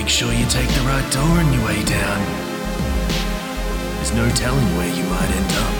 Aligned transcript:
make 0.00 0.08
sure 0.08 0.32
you 0.32 0.46
take 0.46 0.68
the 0.68 0.80
right 0.80 1.12
door 1.12 1.22
on 1.22 1.52
your 1.52 1.62
way 1.66 1.82
down. 1.84 2.24
There's 3.96 4.14
no 4.14 4.30
telling 4.30 4.64
where 4.74 4.88
you 4.88 5.04
might 5.04 5.28
end 5.28 5.52
up. 5.52 5.74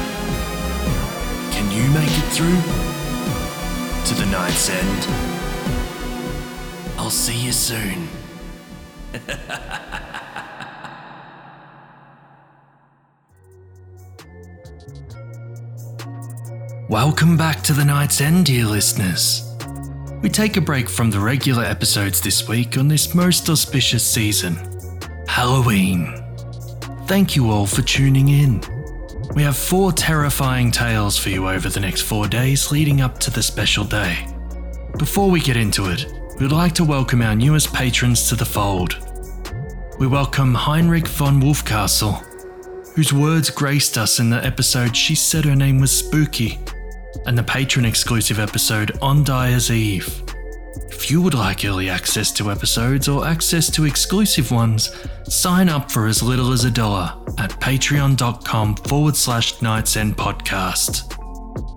Can 1.54 1.70
you 1.72 1.88
make 1.94 2.06
it 2.06 2.28
through? 2.34 2.60
To 4.08 4.14
the 4.22 4.26
night's 4.30 4.68
end? 4.68 5.06
I'll 6.98 7.08
see 7.08 7.46
you 7.46 7.52
soon. 7.52 8.10
Welcome 16.90 17.38
back 17.38 17.62
to 17.62 17.72
the 17.72 17.86
Night's 17.86 18.20
End, 18.20 18.44
dear 18.44 18.66
listeners. 18.66 19.49
We 20.22 20.28
take 20.28 20.58
a 20.58 20.60
break 20.60 20.90
from 20.90 21.10
the 21.10 21.18
regular 21.18 21.64
episodes 21.64 22.20
this 22.20 22.46
week 22.46 22.76
on 22.76 22.88
this 22.88 23.14
most 23.14 23.48
auspicious 23.48 24.06
season 24.06 24.54
Halloween. 25.26 26.22
Thank 27.06 27.36
you 27.36 27.50
all 27.50 27.64
for 27.64 27.80
tuning 27.80 28.28
in. 28.28 28.60
We 29.34 29.42
have 29.44 29.56
four 29.56 29.92
terrifying 29.92 30.72
tales 30.72 31.16
for 31.16 31.30
you 31.30 31.48
over 31.48 31.70
the 31.70 31.80
next 31.80 32.02
four 32.02 32.28
days 32.28 32.70
leading 32.70 33.00
up 33.00 33.18
to 33.20 33.30
the 33.30 33.42
special 33.42 33.82
day. 33.82 34.26
Before 34.98 35.30
we 35.30 35.40
get 35.40 35.56
into 35.56 35.88
it, 35.90 36.04
we'd 36.38 36.52
like 36.52 36.74
to 36.74 36.84
welcome 36.84 37.22
our 37.22 37.34
newest 37.34 37.72
patrons 37.72 38.28
to 38.28 38.34
the 38.36 38.44
fold. 38.44 38.98
We 39.98 40.06
welcome 40.06 40.52
Heinrich 40.52 41.08
von 41.08 41.40
Wolfcastle, 41.40 42.92
whose 42.94 43.14
words 43.14 43.48
graced 43.48 43.96
us 43.96 44.20
in 44.20 44.28
the 44.28 44.44
episode 44.44 44.94
She 44.94 45.14
Said 45.14 45.46
Her 45.46 45.56
Name 45.56 45.80
Was 45.80 45.96
Spooky 45.96 46.58
and 47.26 47.36
the 47.36 47.42
patron 47.42 47.84
exclusive 47.84 48.38
episode 48.38 48.98
On 49.02 49.24
Dyer's 49.24 49.70
Eve. 49.70 50.22
If 50.90 51.10
you 51.10 51.22
would 51.22 51.34
like 51.34 51.64
early 51.64 51.88
access 51.88 52.30
to 52.32 52.50
episodes 52.50 53.08
or 53.08 53.26
access 53.26 53.70
to 53.72 53.86
exclusive 53.86 54.50
ones, 54.50 54.94
sign 55.24 55.68
up 55.68 55.90
for 55.90 56.06
as 56.06 56.22
little 56.22 56.52
as 56.52 56.64
a 56.64 56.70
dollar 56.70 57.14
at 57.38 57.50
patreon.com 57.60 58.76
forward 58.76 59.16
slash 59.16 59.60
nights 59.62 59.96
end 59.96 60.16
podcast. 60.16 61.16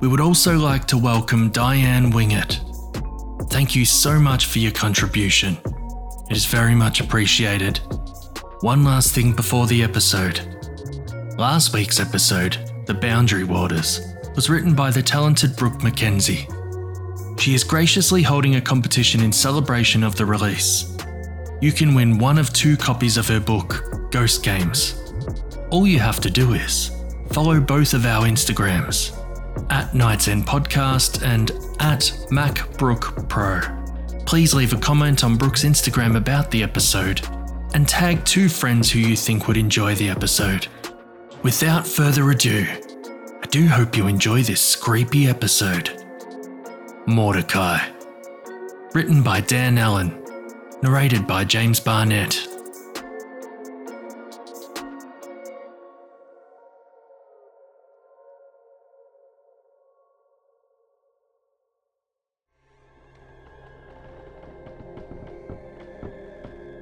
We 0.02 0.08
would 0.08 0.20
also 0.20 0.58
like 0.58 0.86
to 0.88 0.98
welcome 0.98 1.50
Diane 1.52 2.12
Wingett. 2.12 2.60
Thank 3.50 3.76
you 3.76 3.86
so 3.86 4.20
much 4.20 4.48
for 4.48 4.60
your 4.60 4.72
contribution. 4.72 5.58
It 6.30 6.38
is 6.38 6.46
very 6.46 6.76
much 6.76 7.00
appreciated. 7.00 7.80
One 8.62 8.84
last 8.84 9.14
thing 9.14 9.34
before 9.34 9.68
the 9.68 9.84
episode. 9.84 10.42
Last 11.38 11.74
week's 11.74 12.00
episode, 12.00 12.58
The 12.86 12.94
Boundary 12.94 13.44
Waters, 13.44 14.13
was 14.36 14.50
written 14.50 14.74
by 14.76 14.92
the 14.92 15.02
talented 15.02 15.56
Brooke 15.56 15.80
McKenzie. 15.80 16.50
She 17.40 17.54
is 17.54 17.64
graciously 17.64 18.22
holding 18.22 18.56
a 18.56 18.62
competition 18.62 19.22
in 19.22 19.32
celebration 19.32 20.04
of 20.04 20.16
the 20.16 20.26
release. 20.26 20.98
You 21.62 21.72
can 21.72 21.94
win 21.94 22.18
one 22.18 22.38
of 22.38 22.54
two 22.54 22.78
copies 22.78 23.18
of 23.18 23.28
her 23.28 23.40
book, 23.40 24.10
Ghost 24.12 24.44
Games. 24.44 25.02
All 25.70 25.88
you 25.88 26.00
have 26.00 26.20
to 26.22 26.30
do 26.30 26.54
is 26.54 26.92
follow 27.32 27.60
both 27.60 27.94
of 27.94 28.06
our 28.06 28.26
Instagrams, 28.26 29.18
at 29.70 29.94
Nights 29.94 30.28
End 30.28 30.46
Podcast 30.46 31.26
and 31.26 31.52
at 31.80 32.02
MacBrookPro. 32.32 34.26
Please 34.26 34.54
leave 34.54 34.74
a 34.74 34.78
comment 34.78 35.24
on 35.24 35.38
Brooke's 35.38 35.64
Instagram 35.64 36.16
about 36.16 36.50
the 36.52 36.64
episode 36.64 37.22
and 37.74 37.88
tag 37.88 38.24
two 38.26 38.50
friends 38.50 38.92
who 38.92 39.00
you 39.00 39.16
think 39.16 39.48
would 39.48 39.58
enjoy 39.58 39.96
the 39.96 40.10
episode. 40.10 40.68
Without 41.42 41.88
further 41.88 42.30
ado, 42.30 42.66
do 43.54 43.68
hope 43.68 43.96
you 43.96 44.08
enjoy 44.08 44.42
this 44.42 44.76
creepy 44.76 45.28
episode. 45.28 46.04
Mortaki. 47.06 47.94
Written 48.96 49.22
by 49.22 49.42
Dan 49.42 49.78
Allen. 49.78 50.26
Narrated 50.82 51.28
by 51.28 51.44
James 51.44 51.80
Barnett. 51.80 52.48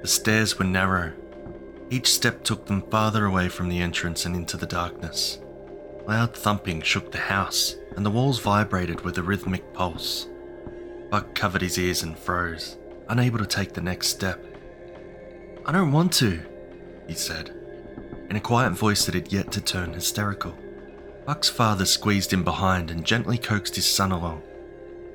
The 0.02 0.08
stairs 0.08 0.58
were 0.58 0.64
narrow. 0.64 1.12
Each 1.90 2.14
step 2.14 2.46
took 2.46 2.68
them 2.68 2.82
farther 2.90 3.26
away 3.26 3.50
from 3.50 3.68
the 3.68 3.82
entrance 3.82 4.26
and 4.26 4.38
into 4.38 4.56
the 4.56 4.66
darkness. 4.66 5.38
Loud 6.12 6.36
thumping 6.36 6.82
shook 6.82 7.10
the 7.10 7.18
house, 7.18 7.78
and 7.96 8.06
the 8.06 8.10
walls 8.10 8.38
vibrated 8.38 9.00
with 9.00 9.18
a 9.18 9.24
rhythmic 9.24 9.72
pulse. 9.72 10.28
Buck 11.10 11.34
covered 11.34 11.62
his 11.62 11.78
ears 11.78 12.04
and 12.04 12.20
froze, 12.20 12.78
unable 13.08 13.40
to 13.40 13.46
take 13.46 13.72
the 13.72 13.80
next 13.80 14.10
step. 14.10 14.46
I 15.66 15.72
don't 15.72 15.94
want 15.94 16.12
to, 16.16 16.42
he 17.08 17.14
said, 17.14 17.56
in 18.30 18.36
a 18.36 18.42
quiet 18.42 18.72
voice 18.72 19.06
that 19.06 19.16
had 19.16 19.32
yet 19.32 19.54
to 19.54 19.62
turn 19.62 19.94
hysterical. 19.94 20.54
Buck's 21.26 21.48
father 21.48 21.86
squeezed 21.86 22.34
him 22.34 22.44
behind 22.44 22.92
and 22.92 23.06
gently 23.06 23.38
coaxed 23.38 23.76
his 23.76 23.90
son 23.90 24.12
along. 24.12 24.44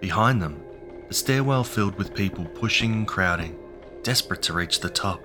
Behind 0.01 0.41
them, 0.41 0.63
the 1.09 1.15
stairwell 1.15 1.65
filled 1.65 1.97
with 1.97 2.15
people 2.15 2.47
pushing 2.47 2.95
and 2.95 3.07
crowding, 3.07 3.59
desperate 4.03 4.41
to 4.45 4.55
reach 4.55 4.81
the 4.81 4.89
top. 4.89 5.21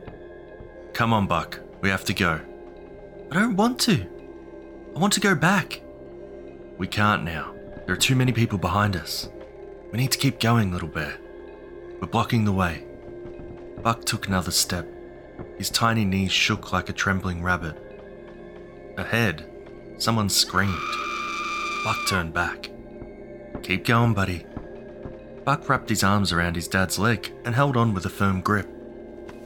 Come 0.91 1.13
on, 1.13 1.27
Buck, 1.27 1.61
we 1.79 1.87
have 1.87 2.03
to 2.03 2.13
go. 2.13 2.41
I 3.31 3.35
don't 3.35 3.55
want 3.55 3.79
to. 3.83 4.20
I 4.95 4.99
want 4.99 5.13
to 5.13 5.19
go 5.19 5.35
back. 5.35 5.81
We 6.77 6.87
can't 6.87 7.23
now. 7.23 7.53
There 7.85 7.95
are 7.95 7.97
too 7.97 8.15
many 8.15 8.31
people 8.31 8.57
behind 8.57 8.95
us. 8.95 9.29
We 9.91 9.97
need 9.97 10.11
to 10.11 10.17
keep 10.17 10.39
going, 10.39 10.71
little 10.71 10.89
bear. 10.89 11.17
We're 11.99 12.07
blocking 12.07 12.45
the 12.45 12.51
way. 12.51 12.85
Buck 13.81 14.05
took 14.05 14.27
another 14.27 14.51
step. 14.51 14.87
His 15.57 15.69
tiny 15.69 16.05
knees 16.05 16.31
shook 16.31 16.73
like 16.73 16.89
a 16.89 16.93
trembling 16.93 17.41
rabbit. 17.41 17.77
Ahead, 18.97 19.49
someone 19.97 20.29
screamed. 20.29 20.77
Buck 21.83 21.97
turned 22.07 22.33
back. 22.33 22.69
Keep 23.63 23.85
going, 23.85 24.13
buddy. 24.13 24.45
Buck 25.45 25.67
wrapped 25.69 25.89
his 25.89 26.03
arms 26.03 26.31
around 26.31 26.55
his 26.55 26.67
dad's 26.67 26.99
leg 26.99 27.31
and 27.45 27.55
held 27.55 27.77
on 27.77 27.93
with 27.93 28.05
a 28.05 28.09
firm 28.09 28.41
grip. 28.41 28.69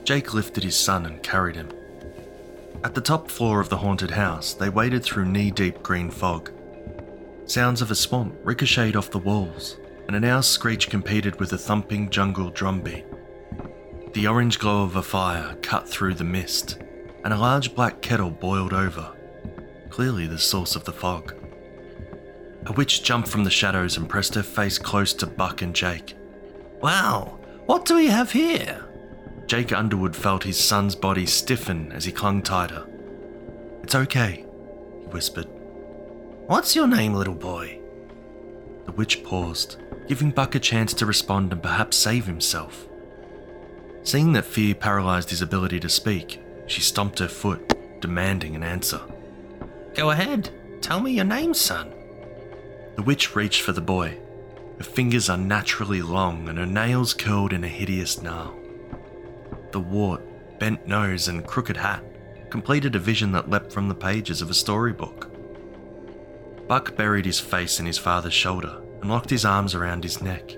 Jake 0.04 0.34
lifted 0.34 0.64
his 0.64 0.78
son 0.78 1.06
and 1.06 1.24
carried 1.24 1.56
him. 1.56 1.70
At 2.86 2.94
the 2.94 3.02
top 3.02 3.32
floor 3.32 3.60
of 3.60 3.70
the 3.70 3.78
haunted 3.78 4.12
house, 4.12 4.54
they 4.54 4.70
waded 4.70 5.04
through 5.04 5.26
knee 5.26 5.50
deep 5.50 5.82
green 5.82 6.12
fog. 6.12 6.52
Sounds 7.48 7.82
of 7.82 7.90
a 7.90 7.96
swamp 7.96 8.36
ricocheted 8.44 8.96
off 8.96 9.10
the 9.10 9.18
walls, 9.18 9.78
and 10.06 10.16
an 10.16 10.24
owl's 10.24 10.48
screech 10.48 10.88
competed 10.88 11.40
with 11.40 11.52
a 11.52 11.58
thumping 11.58 12.12
jungle 12.12 12.52
drumbeat. 12.52 13.08
The 14.14 14.28
orange 14.28 14.60
glow 14.60 14.84
of 14.84 14.98
a 14.98 15.02
fire 15.02 15.56
cut 15.64 15.90
through 15.90 16.14
the 16.14 16.24
mist, 16.24 16.78
and 17.24 17.34
a 17.34 17.40
large 17.40 17.74
black 17.74 18.04
kettle 18.04 18.30
boiled 18.30 18.72
over, 18.72 19.16
clearly 19.90 20.28
the 20.28 20.38
source 20.38 20.76
of 20.76 20.84
the 20.84 20.94
fog. 20.94 21.34
A 22.68 22.72
witch 22.72 23.02
jumped 23.02 23.30
from 23.30 23.46
the 23.46 23.50
shadows 23.50 23.98
and 23.98 24.08
pressed 24.08 24.36
her 24.36 24.44
face 24.44 24.78
close 24.78 25.12
to 25.16 25.26
Buck 25.26 25.64
and 25.64 25.74
Jake. 25.74 26.16
Wow, 26.84 27.40
what 27.66 27.86
do 27.86 27.96
we 27.96 28.10
have 28.10 28.32
here? 28.32 28.85
Jake 29.48 29.72
Underwood 29.72 30.16
felt 30.16 30.44
his 30.44 30.58
son's 30.58 30.96
body 30.96 31.26
stiffen 31.26 31.92
as 31.92 32.06
he 32.06 32.12
clung 32.12 32.42
tighter. 32.42 32.88
It's 33.84 33.94
okay, 33.94 34.46
he 35.02 35.08
whispered. 35.08 35.48
What's 36.48 36.76
your 36.76 36.88
name, 36.88 37.14
little 37.14 37.36
boy? 37.36 37.80
The 38.86 38.92
witch 38.92 39.24
paused, 39.24 39.78
giving 40.08 40.32
Buck 40.32 40.56
a 40.56 40.60
chance 40.60 40.94
to 40.96 41.06
respond 41.06 41.52
and 41.52 41.62
perhaps 41.62 41.98
save 41.98 42.26
himself. 42.26 42.88
Seeing 44.04 44.34
that 44.34 44.46
fear 44.46 44.74
paralyzed 44.76 45.30
his 45.30 45.42
ability 45.42 45.80
to 45.82 45.90
speak, 45.90 46.40
she 46.68 46.82
stomped 46.82 47.20
her 47.20 47.28
foot, 47.28 48.02
demanding 48.02 48.56
an 48.56 48.64
answer. 48.64 49.02
Go 49.94 50.10
ahead, 50.12 50.50
tell 50.82 51.00
me 51.00 51.12
your 51.12 51.26
name, 51.26 51.54
son. 51.54 51.92
The 52.96 53.04
witch 53.04 53.36
reached 53.36 53.62
for 53.62 53.72
the 53.74 53.82
boy. 53.82 54.18
Her 54.78 54.84
fingers 54.84 55.30
unnaturally 55.30 56.02
long 56.02 56.50
and 56.50 56.58
her 56.58 56.66
nails 56.66 57.14
curled 57.14 57.54
in 57.54 57.64
a 57.64 57.68
hideous 57.68 58.22
gnarl. 58.22 58.56
The 59.76 59.82
wart, 59.82 60.24
bent 60.58 60.88
nose, 60.88 61.28
and 61.28 61.46
crooked 61.46 61.76
hat 61.76 62.02
completed 62.50 62.96
a 62.96 63.00
vision 63.00 63.34
that 63.34 63.50
leapt 63.50 63.74
from 63.74 63.90
the 63.90 63.94
pages 63.94 64.42
of 64.42 64.50
a 64.50 64.54
storybook. 64.54 65.30
Buck 66.66 66.96
buried 66.96 67.26
his 67.26 67.42
face 67.42 67.78
in 67.82 67.86
his 67.86 67.98
father's 67.98 68.34
shoulder 68.34 68.82
and 69.02 69.10
locked 69.10 69.30
his 69.30 69.44
arms 69.44 69.76
around 69.76 70.06
his 70.06 70.22
neck. 70.22 70.56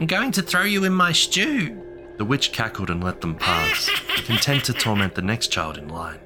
I'm 0.00 0.08
going 0.08 0.32
to 0.32 0.42
throw 0.42 0.64
you 0.64 0.82
in 0.82 0.92
my 0.92 1.12
stew. 1.12 1.80
The 2.16 2.24
witch 2.24 2.50
cackled 2.50 2.90
and 2.90 3.04
let 3.04 3.20
them 3.20 3.36
pass, 3.36 3.88
content 4.24 4.64
to 4.64 4.72
torment 4.72 5.14
the 5.14 5.22
next 5.22 5.52
child 5.52 5.78
in 5.78 5.86
line. 5.86 6.18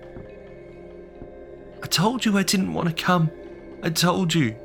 I 1.83 1.87
told 1.87 2.25
you 2.25 2.39
I 2.39 2.45
didn't 2.45 2.73
want 2.73 2.89
to 2.89 2.95
come. 2.95 3.31
I 3.83 3.91
told 3.91 4.33
you. 4.33 4.57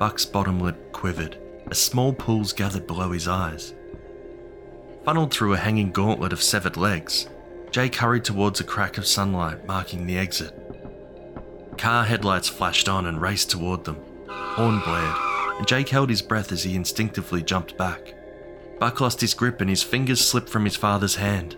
Buck's 0.00 0.26
bottom 0.26 0.58
lip 0.58 0.90
quivered 0.90 1.38
as 1.70 1.78
small 1.78 2.12
pools 2.12 2.52
gathered 2.52 2.88
below 2.88 3.12
his 3.12 3.28
eyes. 3.28 3.74
Funneled 5.04 5.32
through 5.32 5.54
a 5.54 5.58
hanging 5.58 5.92
gauntlet 5.92 6.32
of 6.32 6.42
severed 6.42 6.76
legs, 6.76 7.28
Jake 7.70 7.94
hurried 7.94 8.24
towards 8.24 8.60
a 8.60 8.64
crack 8.64 8.98
of 8.98 9.06
sunlight 9.06 9.66
marking 9.66 10.06
the 10.06 10.18
exit. 10.18 10.54
Car 11.78 12.04
headlights 12.04 12.48
flashed 12.48 12.88
on 12.88 13.06
and 13.06 13.20
raced 13.20 13.50
toward 13.50 13.84
them. 13.84 13.96
Horn 14.28 14.80
blared, 14.80 15.16
and 15.58 15.66
Jake 15.66 15.88
held 15.88 16.10
his 16.10 16.20
breath 16.20 16.52
as 16.52 16.64
he 16.64 16.74
instinctively 16.74 17.42
jumped 17.42 17.78
back. 17.78 18.14
Buck 18.78 19.00
lost 19.00 19.20
his 19.20 19.34
grip 19.34 19.60
and 19.60 19.70
his 19.70 19.82
fingers 19.82 20.20
slipped 20.26 20.48
from 20.48 20.64
his 20.64 20.76
father's 20.76 21.16
hand, 21.16 21.56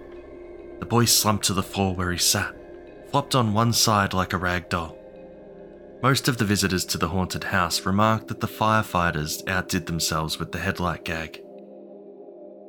The 0.81 0.87
boy 0.87 1.05
slumped 1.05 1.45
to 1.47 1.55
the 1.55 1.63
floor 1.63 1.95
where 1.95 2.13
he 2.13 2.19
sat, 2.19 2.55
flopped 3.11 3.35
on 3.35 3.55
one 3.55 3.73
side 3.73 4.13
like 4.13 4.33
a 4.33 4.39
rag 4.39 4.69
doll. 4.69 4.97
Most 6.03 6.27
of 6.27 6.39
the 6.39 6.45
visitors 6.45 6.85
to 6.87 6.99
the 6.99 7.09
haunted 7.09 7.45
house 7.45 7.87
remarked 7.87 8.29
that 8.29 8.41
the 8.41 8.49
firefighters 8.49 9.49
outdid 9.49 9.87
themselves 9.87 10.39
with 10.39 10.51
the 10.51 10.59
headlight 10.59 11.05
gag. 11.05 11.41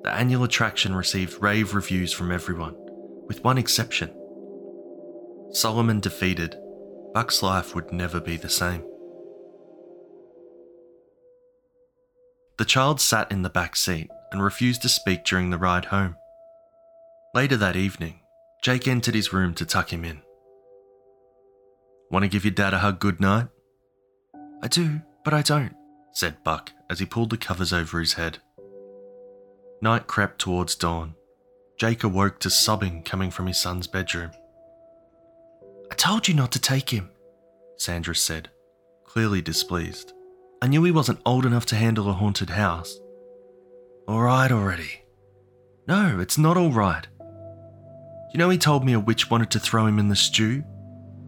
The 0.04 0.14
annual 0.14 0.44
attraction 0.44 0.94
received 0.96 1.42
rave 1.42 1.74
reviews 1.74 2.12
from 2.12 2.32
everyone, 2.32 2.76
with 3.28 3.44
one 3.44 3.58
exception. 3.58 4.14
Solomon 5.52 6.00
defeated, 6.02 6.58
Buck's 7.14 7.42
life 7.42 7.74
would 7.74 7.94
never 7.94 8.20
be 8.20 8.36
the 8.36 8.50
same. 8.50 8.84
The 12.58 12.66
child 12.66 13.00
sat 13.00 13.32
in 13.32 13.44
the 13.44 13.50
back 13.50 13.76
seat 13.76 14.10
and 14.32 14.44
refused 14.44 14.82
to 14.82 14.90
speak 14.90 15.24
during 15.24 15.50
the 15.50 15.58
ride 15.58 15.86
home. 15.86 16.16
Later 17.34 17.58
that 17.58 17.76
evening, 17.76 18.20
Jake 18.62 18.88
entered 18.88 19.16
his 19.16 19.32
room 19.34 19.54
to 19.56 19.66
tuck 19.66 19.92
him 19.92 20.04
in. 20.04 20.22
Want 22.12 22.24
to 22.24 22.30
give 22.30 22.46
your 22.46 22.54
dad 22.54 22.74
a 22.74 22.80
hug 22.80 23.00
good 23.00 23.20
night? 23.20 23.48
I 24.62 24.68
do, 24.68 25.02
but 25.24 25.34
I 25.34 25.42
don't, 25.42 25.76
said 26.12 26.44
Buck 26.44 26.72
as 26.90 27.00
he 27.00 27.06
pulled 27.06 27.30
the 27.30 27.38
covers 27.38 27.74
over 27.74 28.00
his 28.00 28.14
head. 28.14 28.40
Night 29.84 30.08
crept 30.08 30.40
towards 30.40 30.76
dawn. 30.76 31.14
Jake 31.76 32.06
awoke 32.06 32.40
to 32.40 32.50
sobbing 32.50 33.04
coming 33.04 33.30
from 33.30 33.48
his 33.48 33.58
son's 33.58 33.86
bedroom. 33.86 34.32
I 35.92 35.96
told 35.96 36.26
you 36.26 36.34
not 36.34 36.54
to 36.54 36.60
take 36.60 36.90
him, 36.90 37.10
Sandra 37.76 38.16
said, 38.16 38.50
clearly 39.04 39.42
displeased. 39.42 40.14
I 40.62 40.68
knew 40.68 40.86
he 40.86 40.92
wasn't 40.92 41.20
old 41.26 41.46
enough 41.46 41.66
to 41.66 41.76
handle 41.76 42.10
a 42.10 42.14
haunted 42.14 42.52
house. 42.52 42.98
All 44.08 44.22
right 44.22 44.50
already. 44.54 45.04
No, 45.86 46.18
it's 46.18 46.38
not 46.38 46.56
all 46.56 46.72
right. 46.72 47.06
You 48.32 48.38
know, 48.38 48.50
he 48.50 48.58
told 48.58 48.86
me 48.86 48.94
a 48.94 49.02
witch 49.02 49.30
wanted 49.30 49.52
to 49.52 49.60
throw 49.60 49.86
him 49.86 50.00
in 50.00 50.08
the 50.08 50.16
stew? 50.16 50.64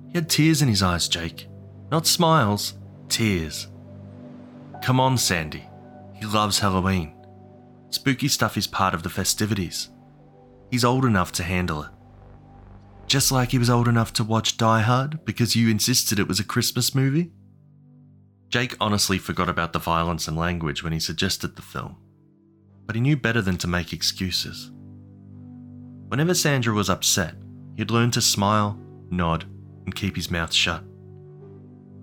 He 0.07 0.13
had 0.13 0.29
tears 0.29 0.61
in 0.61 0.69
his 0.69 0.81
eyes, 0.81 1.09
Jake. 1.09 1.49
Not 1.91 2.07
smiles, 2.07 2.75
tears. 3.09 3.67
Come 4.81 5.01
on, 5.01 5.17
Sandy. 5.17 5.67
He 6.13 6.25
loves 6.25 6.59
Halloween. 6.59 7.15
Spooky 7.95 8.27
stuff 8.27 8.57
is 8.57 8.67
part 8.67 8.93
of 8.93 9.03
the 9.03 9.09
festivities. 9.09 9.89
He's 10.69 10.83
old 10.83 11.05
enough 11.05 11.31
to 11.31 11.43
handle 11.43 11.83
it. 11.83 11.91
Just 13.07 13.31
like 13.31 13.51
he 13.51 13.57
was 13.57 13.69
old 13.69 13.87
enough 13.87 14.11
to 14.13 14.23
watch 14.25 14.57
Die 14.57 14.81
Hard 14.81 15.23
because 15.23 15.55
you 15.55 15.69
insisted 15.69 16.19
it 16.19 16.27
was 16.27 16.41
a 16.41 16.43
Christmas 16.43 16.93
movie? 16.93 17.31
Jake 18.49 18.75
honestly 18.81 19.17
forgot 19.17 19.47
about 19.47 19.71
the 19.71 19.79
violence 19.79 20.27
and 20.27 20.35
language 20.35 20.83
when 20.83 20.91
he 20.91 20.99
suggested 20.99 21.55
the 21.55 21.61
film, 21.61 21.95
but 22.85 22.95
he 22.95 23.01
knew 23.01 23.15
better 23.15 23.41
than 23.41 23.57
to 23.59 23.67
make 23.67 23.93
excuses. 23.93 24.71
Whenever 26.09 26.33
Sandra 26.33 26.73
was 26.73 26.89
upset, 26.89 27.35
he'd 27.77 27.91
learn 27.91 28.11
to 28.11 28.21
smile, 28.21 28.77
nod, 29.09 29.45
and 29.85 29.95
keep 29.95 30.17
his 30.17 30.29
mouth 30.29 30.51
shut. 30.51 30.83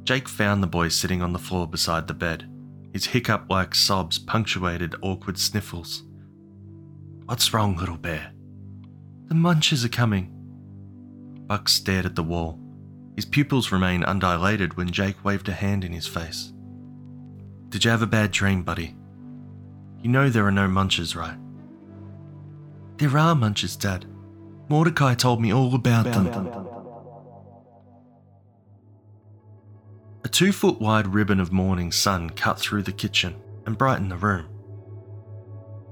Jake 0.04 0.26
found 0.26 0.62
the 0.62 0.66
boy 0.66 0.88
sitting 0.88 1.20
on 1.20 1.34
the 1.34 1.38
floor 1.38 1.66
beside 1.66 2.08
the 2.08 2.14
bed, 2.14 2.48
his 2.92 3.06
hiccup 3.06 3.46
like 3.48 3.74
sobs 3.74 4.18
punctuated 4.18 4.94
awkward 5.02 5.38
sniffles. 5.38 6.02
What's 7.24 7.54
wrong, 7.54 7.76
little 7.76 7.96
bear? 7.96 8.32
The 9.26 9.34
munchers 9.34 9.84
are 9.84 9.88
coming. 9.88 10.30
Buck 11.46 11.68
stared 11.68 12.04
at 12.04 12.14
the 12.14 12.22
wall. 12.22 12.60
His 13.16 13.24
pupils 13.24 13.72
remained 13.72 14.04
undilated 14.04 14.76
when 14.76 14.90
Jake 14.90 15.24
waved 15.24 15.48
a 15.48 15.52
hand 15.52 15.84
in 15.84 15.92
his 15.92 16.06
face. 16.06 16.52
Did 17.68 17.84
you 17.84 17.90
have 17.90 18.02
a 18.02 18.06
bad 18.06 18.30
dream, 18.30 18.62
buddy? 18.62 18.96
You 20.02 20.10
know 20.10 20.28
there 20.28 20.46
are 20.46 20.52
no 20.52 20.68
munchers, 20.68 21.16
right? 21.16 21.38
There 22.98 23.16
are 23.16 23.34
munchers, 23.34 23.78
Dad. 23.78 24.06
Mortaki 24.68 25.16
told 25.16 25.40
me 25.40 25.52
all 25.52 25.74
about 25.74 26.04
them. 26.04 26.26
A 26.26 26.71
two 30.32 30.50
foot 30.50 30.80
wide 30.80 31.06
ribbon 31.06 31.38
of 31.38 31.52
morning 31.52 31.92
sun 31.92 32.30
cut 32.30 32.58
through 32.58 32.82
the 32.82 32.92
kitchen 32.92 33.36
and 33.66 33.76
brightened 33.76 34.10
the 34.10 34.16
room. 34.16 34.48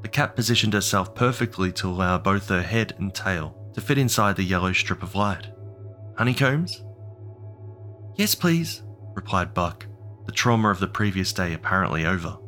The 0.03 0.09
cat 0.09 0.35
positioned 0.35 0.73
herself 0.73 1.15
perfectly 1.15 1.71
to 1.73 1.89
allow 1.89 2.17
both 2.17 2.49
her 2.49 2.63
head 2.63 2.95
and 2.99 3.15
tail 3.15 3.55
to 3.75 3.83
fit 3.83 3.99
inside 3.99 4.37
the 4.37 4.43
yellow 4.43 4.73
strip 4.73 5.03
of 5.03 5.15
light. 5.15 5.49
Honeycombs? 6.17 6.83
Yes, 8.17 8.35
please, 8.35 8.83
replied 9.15 9.53
Buck, 9.53 9.87
the 10.25 10.33
trauma 10.33 10.71
of 10.71 10.81
the 10.81 10.89
previous 10.89 11.35
day 11.35 11.53
apparently 11.53 12.07
over. 12.07 12.39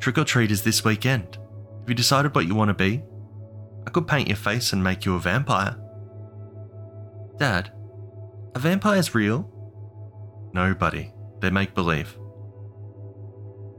Trick 0.00 0.18
or 0.18 0.24
treat 0.24 0.50
is 0.50 0.62
this 0.62 0.84
weekend. 0.84 1.38
Have 1.80 1.88
you 1.88 1.94
decided 1.94 2.34
what 2.34 2.46
you 2.46 2.54
want 2.54 2.68
to 2.68 2.74
be? 2.74 3.02
I 3.86 3.90
could 3.90 4.06
paint 4.06 4.28
your 4.28 4.36
face 4.36 4.74
and 4.74 4.84
make 4.84 5.06
you 5.06 5.14
a 5.14 5.18
vampire. 5.18 5.74
Dad, 7.38 7.72
are 8.54 8.60
vampires 8.60 9.14
real? 9.14 9.50
No, 10.52 10.74
buddy. 10.74 11.12
They're 11.40 11.50
make 11.50 11.74
believe. 11.74 12.14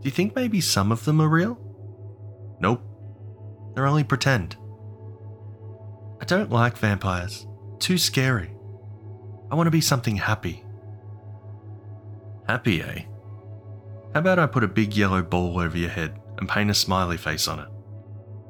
Do 0.02 0.06
you 0.06 0.12
think 0.12 0.36
maybe 0.36 0.62
some 0.62 0.92
of 0.92 1.06
them 1.06 1.22
are 1.22 1.28
real? 1.28 1.60
Nope. 2.60 2.82
They're 3.74 3.88
only 3.88 4.04
pretend. 4.04 4.56
I 6.22 6.26
don't 6.26 6.52
like 6.52 6.78
vampires. 6.78 7.48
Too 7.80 7.98
scary. 7.98 8.56
I 9.52 9.56
want 9.56 9.68
to 9.68 9.72
be 9.72 9.82
something 9.82 10.16
happy. 10.18 10.64
Happy, 12.48 12.82
eh? 12.82 13.04
How 14.14 14.22
about 14.22 14.40
I 14.40 14.48
put 14.48 14.64
a 14.64 14.68
big 14.68 14.96
yellow 14.96 15.22
ball 15.22 15.60
over 15.60 15.78
your 15.78 15.90
head 15.90 16.20
and 16.38 16.50
paint 16.50 16.72
a 16.72 16.74
smiley 16.74 17.18
face 17.18 17.48
on 17.48 17.60
it? 17.60 17.68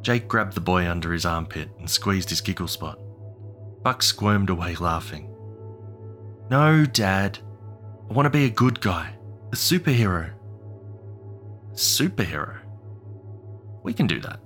Jake 0.02 0.28
grabbed 0.28 0.54
the 0.54 0.62
boy 0.62 0.90
under 0.90 1.12
his 1.12 1.26
armpit 1.26 1.70
and 1.80 1.90
squeezed 1.90 2.30
his 2.30 2.42
giggle 2.42 2.68
spot. 2.68 3.00
Buck 3.84 4.02
squirmed 4.02 4.50
away 4.50 4.76
laughing. 4.76 5.36
No, 6.50 6.86
Dad. 6.86 7.40
I 8.10 8.14
want 8.14 8.26
to 8.26 8.32
be 8.32 8.46
a 8.46 8.50
good 8.50 8.82
guy, 8.82 9.14
a 9.52 9.56
superhero. 9.56 10.32
Superhero? 11.74 12.58
We 13.84 13.94
can 13.94 14.08
do 14.08 14.20
that. 14.22 14.40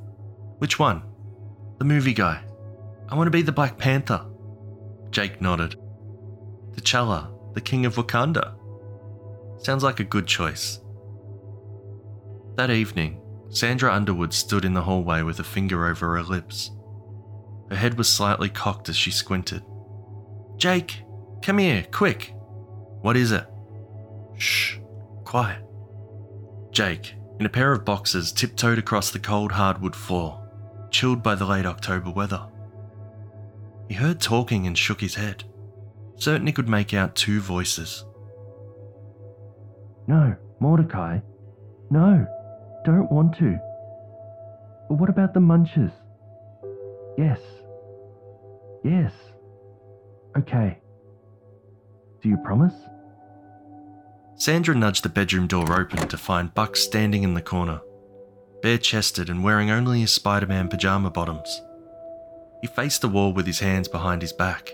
Which 0.58 0.80
one? 0.80 1.02
The 1.80 1.86
movie 1.86 2.14
guy. 2.14 2.44
I 3.08 3.16
want 3.16 3.28
to 3.28 3.32
be 3.32 3.42
the 3.42 3.54
Black 3.54 3.78
Panther. 3.78 4.26
Jake 5.12 5.42
nodded. 5.42 5.78
T'Challa, 6.76 7.54
the 7.54 7.62
King 7.62 7.86
of 7.86 7.96
Wakanda. 7.96 8.56
Sounds 9.64 9.84
like 9.84 10.02
a 10.02 10.04
good 10.04 10.28
choice. 10.28 10.82
That 12.56 12.70
evening, 12.70 13.22
Sandra 13.50 13.94
Underwood 13.94 14.34
stood 14.34 14.66
in 14.66 14.74
the 14.74 14.82
hallway 14.82 15.22
with 15.22 15.40
a 15.40 15.44
finger 15.44 15.88
over 15.88 16.18
her 16.18 16.24
lips. 16.24 16.72
Her 17.70 17.78
head 17.78 17.98
was 17.98 18.10
slightly 18.10 18.50
cocked 18.50 18.90
as 18.90 18.98
she 18.98 19.10
squinted. 19.12 19.64
Jake, 20.58 21.04
come 21.42 21.60
here, 21.60 21.86
quick. 21.92 22.34
What 23.02 23.16
is 23.16 23.32
it? 23.32 23.46
Shh, 24.38 24.78
quiet. 25.24 25.64
Jake, 26.72 27.16
in 27.40 27.46
a 27.46 27.50
pair 27.50 27.72
of 27.72 27.86
boxers, 27.86 28.32
tiptoed 28.32 28.78
across 28.78 29.12
the 29.12 29.20
cold 29.20 29.52
hardwood 29.52 29.96
floor, 29.96 30.48
chilled 30.92 31.22
by 31.22 31.36
the 31.36 31.46
late 31.46 31.66
October 31.66 32.10
weather. 32.10 32.48
He 33.88 33.96
heard 33.96 34.20
talking 34.20 34.66
and 34.66 34.78
shook 34.78 35.02
his 35.02 35.16
head, 35.16 35.44
certain 36.16 36.48
he 36.48 36.54
could 36.54 36.70
make 36.70 36.94
out 36.94 37.16
two 37.16 37.42
voices. 37.42 38.06
No, 40.08 40.36
Mortaki. 40.62 41.22
No, 41.90 42.26
don't 42.86 43.12
want 43.12 43.38
to. 43.38 43.58
But 44.90 44.96
what 44.96 45.10
about 45.10 45.34
the 45.34 45.40
munchers? 45.40 45.92
Yes. 47.18 47.40
Yes. 48.84 49.14
Okay. 50.38 50.80
Do 52.22 52.30
you 52.30 52.38
promise? 52.38 52.74
Sandra 54.44 54.76
nudged 54.76 55.06
the 55.06 55.10
bedroom 55.10 55.48
door 55.48 55.80
open 55.80 56.06
to 56.10 56.18
find 56.18 56.54
Buck 56.54 56.76
standing 56.76 57.24
in 57.24 57.34
the 57.34 57.42
corner, 57.42 57.80
bare 58.62 58.78
chested 58.78 59.30
and 59.30 59.42
wearing 59.42 59.72
only 59.72 60.02
his 60.02 60.12
Spider 60.12 60.48
Man 60.48 60.68
pajama 60.68 61.10
bottoms. 61.10 61.62
He 62.60 62.68
faced 62.68 63.00
the 63.00 63.08
wall 63.08 63.32
with 63.32 63.48
his 63.48 63.62
hands 63.62 63.88
behind 63.88 64.22
his 64.22 64.34
back. 64.34 64.70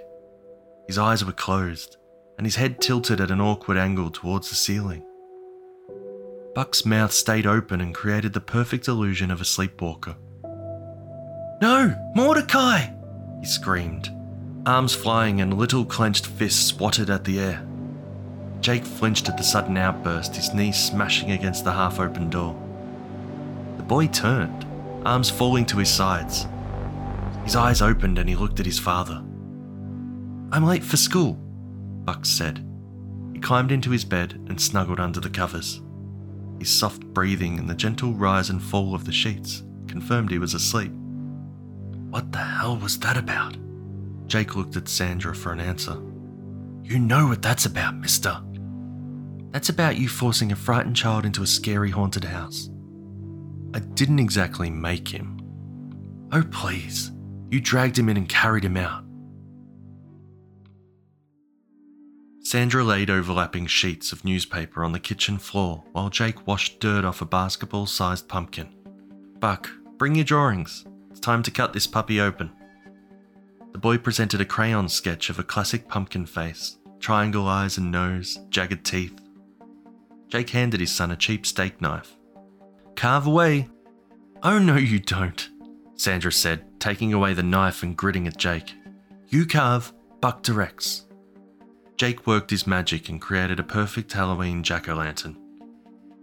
His 0.88 0.98
eyes 0.98 1.24
were 1.24 1.34
closed, 1.34 1.98
and 2.40 2.48
his 2.48 2.56
head 2.56 2.82
tilted 2.82 3.22
at 3.22 3.30
an 3.30 3.42
awkward 3.42 3.78
angle 3.78 4.10
towards 4.10 4.50
the 4.50 4.56
ceiling. 4.56 5.06
Buck's 6.56 6.84
mouth 6.84 7.12
stayed 7.12 7.46
open 7.46 7.80
and 7.80 7.94
created 7.94 8.34
the 8.34 8.42
perfect 8.42 8.88
illusion 8.88 9.30
of 9.30 9.40
a 9.40 9.46
sleepwalker. 9.46 10.16
No, 11.62 11.96
Mortaki! 12.16 12.92
He 13.40 13.46
screamed, 13.46 14.10
arms 14.66 14.96
flying 14.96 15.42
and 15.42 15.60
little 15.60 15.86
clenched 15.86 16.26
fists 16.26 16.66
swatted 16.66 17.12
at 17.12 17.24
the 17.24 17.40
air. 17.40 17.69
Jake 18.62 18.86
flinched 18.86 19.30
at 19.30 19.38
the 19.38 19.44
sudden 19.44 19.78
outburst, 19.78 20.36
his 20.36 20.54
knees 20.54 20.78
smashing 20.78 21.32
against 21.32 21.64
the 21.64 21.72
half 21.72 22.00
open 22.00 22.30
door. 22.30 22.54
The 23.78 23.84
boy 23.84 24.08
turned, 24.08 24.66
arms 25.06 25.30
falling 25.30 25.66
to 25.68 25.78
his 25.78 25.90
sides. 25.90 26.46
His 27.44 27.56
eyes 27.56 27.82
opened 27.82 28.20
and 28.20 28.28
he 28.28 28.36
looked 28.36 28.60
at 28.60 28.66
his 28.66 28.80
father. 28.80 29.24
I'm 30.52 30.66
late 30.66 30.84
for 30.84 30.98
school, 30.98 31.34
Buck 32.04 32.26
said. 32.26 32.66
He 33.34 33.40
climbed 33.40 33.72
into 33.72 33.92
his 33.92 34.04
bed 34.04 34.34
and 34.50 34.60
snuggled 34.62 35.00
under 35.00 35.20
the 35.20 35.30
covers. 35.30 35.82
His 36.60 36.78
soft 36.78 37.06
breathing 37.06 37.58
and 37.58 37.70
the 37.70 37.76
gentle 37.76 38.14
rise 38.14 38.50
and 38.50 38.62
fall 38.62 38.94
of 38.94 39.06
the 39.06 39.12
sheets 39.12 39.64
confirmed 39.88 40.30
he 40.30 40.40
was 40.40 40.54
asleep. 40.54 40.92
What 42.10 42.32
the 42.32 42.40
hell 42.40 42.78
was 42.78 43.00
that 43.00 43.16
about? 43.16 43.56
Jake 44.28 44.56
looked 44.56 44.76
at 44.76 44.90
Sandra 44.90 45.34
for 45.34 45.54
an 45.54 45.60
answer. 45.60 45.98
You 46.84 47.00
know 47.00 47.28
what 47.28 47.42
that's 47.42 47.66
about, 47.66 47.96
mister. 47.96 48.42
That's 49.52 49.70
about 49.70 49.98
you 49.98 50.08
forcing 50.08 50.52
a 50.52 50.56
frightened 50.56 50.96
child 50.96 51.26
into 51.26 51.42
a 51.42 51.48
scary 51.48 51.90
haunted 51.90 52.24
house. 52.24 52.70
I 53.74 53.80
didn't 53.80 54.20
exactly 54.20 54.70
make 54.70 55.08
him. 55.08 55.38
Oh, 56.32 56.44
please. 56.44 57.12
You 57.50 57.60
dragged 57.60 57.98
him 57.98 58.10
in 58.10 58.18
and 58.18 58.30
carried 58.30 58.64
him 58.64 58.78
out. 58.78 59.04
Sandra 62.42 62.84
laid 62.84 63.10
overlapping 63.10 63.68
sheets 63.68 64.12
of 64.12 64.26
newspaper 64.26 64.84
on 64.84 64.92
the 64.92 65.00
kitchen 65.00 65.38
floor 65.38 65.84
while 65.92 66.10
Jake 66.10 66.48
washed 66.48 66.80
dirt 66.80 67.06
off 67.06 67.22
a 67.22 67.26
basketball 67.26 67.86
sized 67.86 68.28
pumpkin. 68.28 68.74
Buck, 69.40 69.70
bring 69.98 70.16
your 70.16 70.26
drawings. 70.26 70.86
It's 71.12 71.20
time 71.20 71.44
to 71.44 71.52
cut 71.52 71.74
this 71.74 71.86
puppy 71.88 72.20
open. 72.20 72.52
The 73.72 73.78
boy 73.78 73.98
presented 74.00 74.42
a 74.42 74.46
crayon 74.46 74.90
sketch 74.90 75.30
of 75.30 75.38
a 75.38 75.44
classic 75.44 75.88
pumpkin 75.88 76.26
face, 76.26 76.78
triangle 77.00 77.48
eyes 77.48 77.78
and 77.78 77.92
nose, 77.92 78.40
jagged 78.50 78.84
teeth. 78.84 79.20
Jake 80.30 80.52
handed 80.52 80.80
his 80.80 80.92
son 80.92 81.12
a 81.12 81.16
cheap 81.16 81.46
steak 81.46 81.82
knife. 81.82 82.16
Carve 82.96 83.28
away. 83.28 83.68
Oh, 84.44 84.60
no, 84.60 84.76
you 84.76 85.00
don't, 85.00 85.50
Sandra 85.96 86.32
said, 86.32 86.80
taking 86.80 87.14
away 87.14 87.34
the 87.34 87.44
knife 87.44 87.84
and 87.84 87.98
gritting 87.98 88.28
at 88.28 88.38
Jake. 88.38 88.74
You 89.28 89.46
carve, 89.46 89.92
Buck 90.22 90.44
directs. 90.44 91.06
Jake 91.98 92.26
worked 92.26 92.52
his 92.52 92.68
magic 92.68 93.10
and 93.10 93.20
created 93.20 93.60
a 93.60 93.64
perfect 93.64 94.14
Halloween 94.14 94.64
jack 94.64 94.88
o' 94.88 94.96
lantern. 94.96 95.38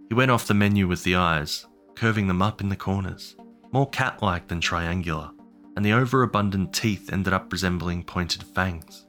He 0.09 0.15
went 0.15 0.31
off 0.31 0.47
the 0.47 0.53
menu 0.53 0.87
with 0.87 1.03
the 1.03 1.15
eyes, 1.15 1.67
curving 1.95 2.27
them 2.27 2.41
up 2.41 2.61
in 2.61 2.69
the 2.69 2.75
corners, 2.75 3.35
more 3.71 3.89
cat 3.89 4.21
like 4.23 4.47
than 4.47 4.61
triangular, 4.61 5.29
and 5.75 5.85
the 5.85 5.93
overabundant 5.93 6.73
teeth 6.73 7.11
ended 7.11 7.33
up 7.33 7.51
resembling 7.51 8.03
pointed 8.03 8.41
fangs. 8.43 9.05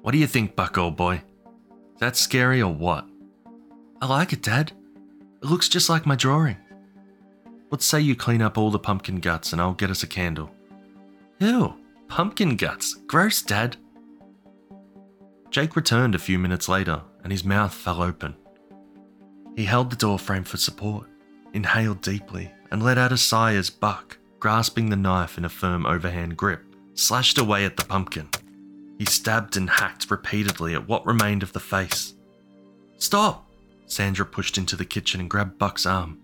What 0.00 0.12
do 0.12 0.18
you 0.18 0.26
think, 0.26 0.56
Buck, 0.56 0.78
old 0.78 0.96
boy? 0.96 1.22
That 1.98 2.16
scary 2.16 2.62
or 2.62 2.72
what? 2.72 3.06
I 4.04 4.06
like 4.06 4.34
it, 4.34 4.42
Dad. 4.42 4.70
It 5.42 5.48
looks 5.48 5.66
just 5.66 5.88
like 5.88 6.04
my 6.04 6.14
drawing. 6.14 6.58
Let's 7.70 7.86
say 7.86 8.02
you 8.02 8.14
clean 8.14 8.42
up 8.42 8.58
all 8.58 8.70
the 8.70 8.78
pumpkin 8.78 9.16
guts 9.16 9.50
and 9.50 9.62
I'll 9.62 9.72
get 9.72 9.88
us 9.88 10.02
a 10.02 10.06
candle. 10.06 10.50
Ew, 11.38 11.72
pumpkin 12.06 12.56
guts. 12.56 12.96
Gross, 13.06 13.40
Dad. 13.40 13.78
Jake 15.48 15.74
returned 15.74 16.14
a 16.14 16.18
few 16.18 16.38
minutes 16.38 16.68
later 16.68 17.00
and 17.22 17.32
his 17.32 17.46
mouth 17.46 17.72
fell 17.72 18.02
open. 18.02 18.36
He 19.56 19.64
held 19.64 19.88
the 19.88 19.96
door 19.96 20.18
frame 20.18 20.44
for 20.44 20.58
support, 20.58 21.08
inhaled 21.54 22.02
deeply, 22.02 22.52
and 22.70 22.82
let 22.82 22.98
out 22.98 23.10
a 23.10 23.16
sigh 23.16 23.54
as 23.54 23.70
Buck, 23.70 24.18
grasping 24.38 24.90
the 24.90 24.96
knife 24.96 25.38
in 25.38 25.46
a 25.46 25.48
firm 25.48 25.86
overhand 25.86 26.36
grip, 26.36 26.62
slashed 26.92 27.38
away 27.38 27.64
at 27.64 27.78
the 27.78 27.86
pumpkin. 27.86 28.28
He 28.98 29.06
stabbed 29.06 29.56
and 29.56 29.70
hacked 29.70 30.10
repeatedly 30.10 30.74
at 30.74 30.86
what 30.86 31.06
remained 31.06 31.42
of 31.42 31.54
the 31.54 31.58
face. 31.58 32.12
Stop! 32.98 33.43
Sandra 33.94 34.26
pushed 34.26 34.58
into 34.58 34.74
the 34.74 34.84
kitchen 34.84 35.20
and 35.20 35.30
grabbed 35.30 35.56
Buck's 35.56 35.86
arm. 35.86 36.18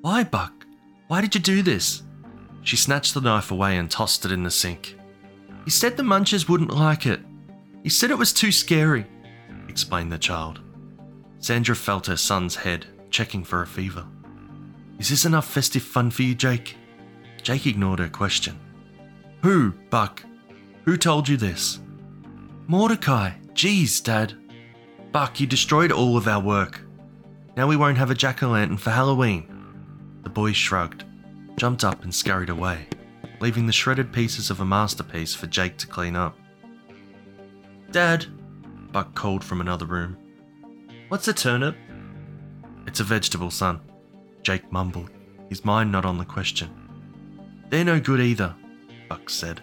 Why, 0.00 0.24
Buck? 0.24 0.64
Why 1.06 1.20
did 1.20 1.34
you 1.34 1.40
do 1.42 1.60
this? 1.60 2.02
She 2.62 2.76
snatched 2.76 3.12
the 3.12 3.20
knife 3.20 3.50
away 3.50 3.76
and 3.76 3.90
tossed 3.90 4.24
it 4.24 4.32
in 4.32 4.42
the 4.42 4.50
sink. 4.50 4.96
He 5.66 5.70
said 5.70 5.98
the 5.98 6.02
munchers 6.02 6.48
wouldn't 6.48 6.74
like 6.74 7.04
it. 7.04 7.20
He 7.82 7.90
said 7.90 8.10
it 8.10 8.16
was 8.16 8.32
too 8.32 8.50
scary, 8.50 9.04
explained 9.68 10.10
the 10.10 10.16
child. 10.16 10.60
Sandra 11.40 11.76
felt 11.76 12.06
her 12.06 12.16
son's 12.16 12.56
head, 12.56 12.86
checking 13.10 13.44
for 13.44 13.60
a 13.60 13.66
fever. 13.66 14.06
Is 14.98 15.10
this 15.10 15.26
enough 15.26 15.46
festive 15.46 15.82
fun 15.82 16.10
for 16.10 16.22
you, 16.22 16.34
Jake? 16.34 16.76
Jake 17.42 17.66
ignored 17.66 17.98
her 17.98 18.08
question. 18.08 18.58
Who, 19.42 19.72
Buck? 19.90 20.22
Who 20.86 20.96
told 20.96 21.28
you 21.28 21.36
this? 21.36 21.80
Mortaki. 22.66 23.34
Jeez, 23.52 24.02
Dad. 24.02 24.41
Buck, 25.12 25.40
you 25.40 25.46
destroyed 25.46 25.92
all 25.92 26.16
of 26.16 26.26
our 26.26 26.40
work. 26.40 26.80
Now 27.54 27.66
we 27.66 27.76
won't 27.76 27.98
have 27.98 28.10
a 28.10 28.14
jack 28.14 28.42
o' 28.42 28.48
lantern 28.48 28.78
for 28.78 28.88
Halloween. 28.88 29.46
The 30.22 30.30
boy 30.30 30.52
shrugged, 30.52 31.04
jumped 31.56 31.84
up, 31.84 32.02
and 32.02 32.14
scurried 32.14 32.48
away, 32.48 32.86
leaving 33.38 33.66
the 33.66 33.74
shredded 33.74 34.10
pieces 34.10 34.48
of 34.48 34.60
a 34.60 34.64
masterpiece 34.64 35.34
for 35.34 35.46
Jake 35.46 35.76
to 35.78 35.86
clean 35.86 36.16
up. 36.16 36.38
Dad, 37.90 38.24
Buck 38.90 39.14
called 39.14 39.44
from 39.44 39.60
another 39.60 39.84
room. 39.84 40.16
What's 41.08 41.28
a 41.28 41.34
turnip? 41.34 41.76
It's 42.86 43.00
a 43.00 43.04
vegetable, 43.04 43.50
son. 43.50 43.82
Jake 44.42 44.72
mumbled, 44.72 45.10
his 45.50 45.62
mind 45.62 45.92
not 45.92 46.06
on 46.06 46.16
the 46.16 46.24
question. 46.24 46.70
They're 47.68 47.84
no 47.84 48.00
good 48.00 48.20
either, 48.20 48.54
Buck 49.10 49.28
said. 49.28 49.60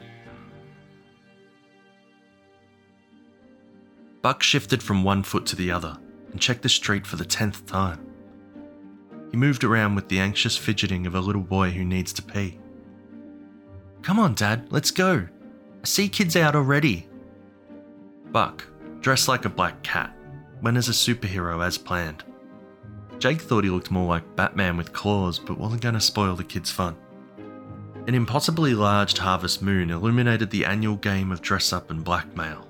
Buck 4.22 4.44
shifted 4.44 4.84
from 4.84 5.04
one 5.04 5.24
foot 5.24 5.46
to 5.48 5.56
the 5.56 5.72
other 5.72 5.98
and 6.32 6.42
checked 6.42 6.62
the 6.62 6.70
street 6.70 7.08
for 7.08 7.16
the 7.16 7.26
tenth 7.26 7.66
time. 7.66 8.06
He 9.32 9.38
moved 9.38 9.64
around 9.64 9.96
with 9.96 10.10
the 10.10 10.20
anxious 10.20 10.58
fidgeting 10.58 11.06
of 11.06 11.16
a 11.16 11.22
little 11.22 11.42
boy 11.42 11.72
who 11.72 11.86
needs 11.86 12.12
to 12.14 12.22
pee. 12.22 12.60
Come 14.02 14.20
on, 14.20 14.34
Dad, 14.34 14.68
let's 14.72 14.92
go. 14.92 15.28
I 15.84 15.86
see 15.86 16.10
kids 16.10 16.36
out 16.36 16.56
already. 16.56 17.08
Buck, 18.32 18.66
dressed 19.00 19.28
like 19.28 19.46
a 19.46 19.50
black 19.50 19.82
cat, 19.84 20.16
went 20.62 20.78
as 20.78 20.90
a 20.90 20.94
superhero 20.94 21.66
as 21.66 21.78
planned. 21.78 22.24
Jake 23.20 23.42
thought 23.42 23.64
he 23.64 23.70
looked 23.70 23.92
more 23.92 24.08
like 24.08 24.36
Batman 24.36 24.78
with 24.78 24.94
claws, 24.94 25.40
but 25.40 25.58
wasn't 25.58 25.82
going 25.82 25.96
to 25.96 26.02
spoil 26.02 26.36
the 26.36 26.44
kids' 26.44 26.72
fun. 26.72 26.96
An 28.08 28.16
impossibly 28.16 28.74
large 28.74 29.18
harvest 29.18 29.62
moon 29.62 29.90
illuminated 29.90 30.50
the 30.50 30.66
annual 30.66 30.96
game 30.96 31.32
of 31.32 31.42
dress 31.42 31.72
up 31.74 31.92
and 31.92 32.04
blackmail. 32.04 32.69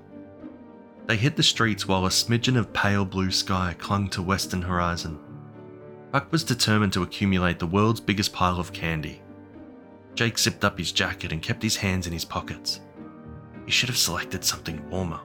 They 1.06 1.16
hit 1.16 1.36
the 1.36 1.42
streets 1.42 1.88
while 1.88 2.06
a 2.06 2.10
smidgen 2.10 2.56
of 2.56 2.72
pale 2.72 3.04
blue 3.04 3.30
sky 3.30 3.74
clung 3.78 4.08
to 4.10 4.22
western 4.22 4.62
horizon. 4.62 5.18
Buck 6.12 6.30
was 6.32 6.44
determined 6.44 6.92
to 6.94 7.02
accumulate 7.02 7.58
the 7.58 7.66
world's 7.66 8.00
biggest 8.00 8.32
pile 8.32 8.58
of 8.58 8.72
candy. 8.72 9.22
Jake 10.14 10.38
zipped 10.38 10.64
up 10.64 10.78
his 10.78 10.92
jacket 10.92 11.32
and 11.32 11.42
kept 11.42 11.62
his 11.62 11.76
hands 11.76 12.06
in 12.06 12.12
his 12.12 12.24
pockets. 12.24 12.80
He 13.64 13.70
should 13.70 13.88
have 13.88 13.98
selected 13.98 14.44
something 14.44 14.88
warmer. 14.90 15.20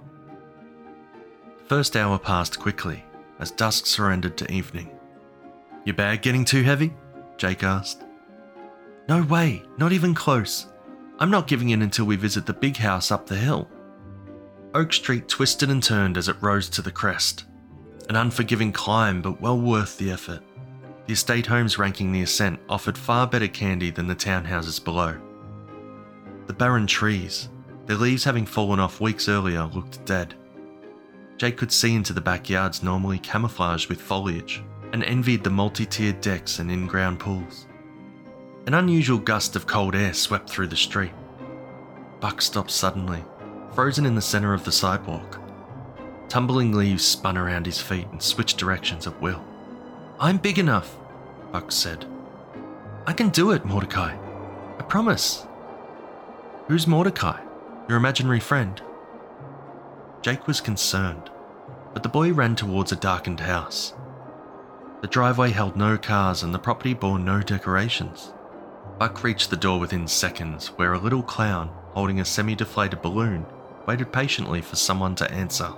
The 1.58 1.66
First 1.66 1.96
hour 1.96 2.20
passed 2.20 2.60
quickly 2.60 3.04
as 3.40 3.52
dusk 3.52 3.86
surrendered 3.86 4.38
to 4.38 4.52
evening. 4.52 4.92
Your 5.86 5.96
bag 5.96 6.22
getting 6.22 6.46
too 6.46 6.64
heavy? 6.64 6.94
Jake 7.38 7.64
asked. 7.64 8.04
No 9.08 9.24
way, 9.24 9.64
not 9.78 9.92
even 9.92 10.14
close. 10.14 10.68
I'm 11.20 11.32
not 11.32 11.48
giving 11.48 11.70
in 11.70 11.82
until 11.82 12.06
we 12.06 12.16
visit 12.16 12.46
the 12.46 12.54
big 12.54 12.78
house 12.78 13.12
up 13.12 13.28
the 13.28 13.36
hill. 13.36 13.70
Oak 14.76 14.92
Street 14.92 15.30
twisted 15.30 15.70
and 15.70 15.82
turned 15.82 16.18
as 16.18 16.28
it 16.28 16.36
rose 16.42 16.68
to 16.68 16.82
the 16.82 16.92
crest. 16.92 17.46
An 18.10 18.18
unforgiving 18.18 18.74
climb, 18.74 19.22
but 19.22 19.40
well 19.40 19.58
worth 19.58 19.98
the 19.98 20.12
effort. 20.12 20.42
The 21.06 21.14
estate 21.14 21.46
homes 21.46 21.80
ranking 21.80 22.12
the 22.12 22.24
ascent 22.24 22.60
offered 22.68 22.98
far 22.98 23.26
better 23.26 23.48
candy 23.48 23.90
than 23.90 24.06
the 24.06 24.18
townhouses 24.18 24.84
below. 24.84 25.18
The 26.48 26.54
barren 26.54 26.88
trees, 26.88 27.48
their 27.86 27.96
leaves 27.96 28.26
having 28.26 28.46
fallen 28.46 28.82
off 28.82 29.00
weeks 29.00 29.30
earlier, 29.30 29.64
looked 29.64 30.04
dead. 30.04 30.36
Jake 31.38 31.56
could 31.56 31.72
see 31.72 31.96
into 31.96 32.12
the 32.12 32.20
backyards 32.20 32.84
normally 32.84 33.20
camouflaged 33.20 33.88
with 33.88 34.02
foliage 34.02 34.62
and 34.92 35.06
envied 35.06 35.46
the 35.46 35.50
multi 35.50 35.86
tiered 35.86 36.20
decks 36.20 36.60
and 36.60 36.70
in 36.70 36.86
ground 36.86 37.22
pools. 37.22 37.66
An 38.68 38.74
unusual 38.74 39.20
gust 39.20 39.56
of 39.56 39.68
cold 39.68 39.96
air 39.96 40.14
swept 40.14 40.50
through 40.50 40.68
the 40.68 40.76
street. 40.76 41.14
Buck 42.20 42.42
stopped 42.42 42.72
suddenly, 42.72 43.24
frozen 43.76 44.06
in 44.06 44.16
the 44.16 44.22
centre 44.22 44.54
of 44.54 44.64
the 44.64 44.72
sidewalk. 44.72 45.38
Tumbling 46.30 46.72
leaves 46.72 47.06
spun 47.06 47.38
around 47.38 47.66
his 47.66 47.82
feet 47.82 48.08
and 48.10 48.24
switched 48.24 48.58
directions 48.58 49.06
at 49.06 49.22
will. 49.22 49.44
I'm 50.18 50.38
big 50.38 50.58
enough, 50.58 50.98
Buck 51.52 51.74
said. 51.74 52.06
I 53.06 53.12
can 53.12 53.30
do 53.30 53.52
it, 53.52 53.66
Mortaki. 53.66 54.18
I 54.80 54.84
promise. 54.84 55.46
Who's 56.68 56.86
Mortaki? 56.86 57.38
Your 57.90 57.98
imaginary 57.98 58.40
friend? 58.40 58.82
Jake 60.22 60.48
was 60.48 60.62
concerned, 60.62 61.30
but 61.94 62.02
the 62.02 62.10
boy 62.10 62.32
ran 62.32 62.56
towards 62.56 62.94
a 62.94 62.96
darkened 62.96 63.42
house. 63.42 63.94
The 65.02 65.08
driveway 65.08 65.52
held 65.52 65.76
no 65.76 65.98
cars 65.98 66.44
and 66.44 66.54
the 66.54 66.60
property 66.60 66.94
bore 66.94 67.20
no 67.20 67.42
decorations. 67.42 68.34
Buck 68.98 69.22
reached 69.24 69.50
the 69.50 69.58
door 69.58 69.80
within 69.80 70.08
seconds, 70.08 70.68
where 70.78 70.94
a 70.94 70.98
little 70.98 71.22
clown, 71.22 71.70
holding 71.94 72.22
a 72.22 72.26
semi 72.26 72.56
deflated 72.56 73.02
balloon, 73.02 73.46
waited 73.86 74.12
patiently 74.12 74.62
for 74.62 74.76
someone 74.76 75.16
to 75.16 75.32
answer. 75.32 75.74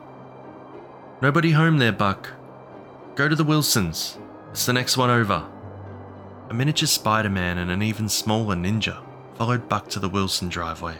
Nobody 1.21 1.51
home 1.51 1.77
there, 1.77 1.91
Buck. 1.91 2.33
Go 3.15 3.27
to 3.27 3.35
the 3.35 3.43
Wilsons. 3.43 4.17
It's 4.51 4.65
the 4.65 4.73
next 4.73 4.97
one 4.97 5.09
over. 5.09 5.47
A 6.49 6.53
miniature 6.53 6.87
Spider 6.87 7.29
Man 7.29 7.57
and 7.57 7.69
an 7.71 7.81
even 7.81 8.07
smaller 8.07 8.55
ninja 8.55 9.03
followed 9.35 9.67
Buck 9.67 9.87
to 9.89 9.99
the 9.99 10.09
Wilson 10.09 10.49
driveway. 10.49 10.97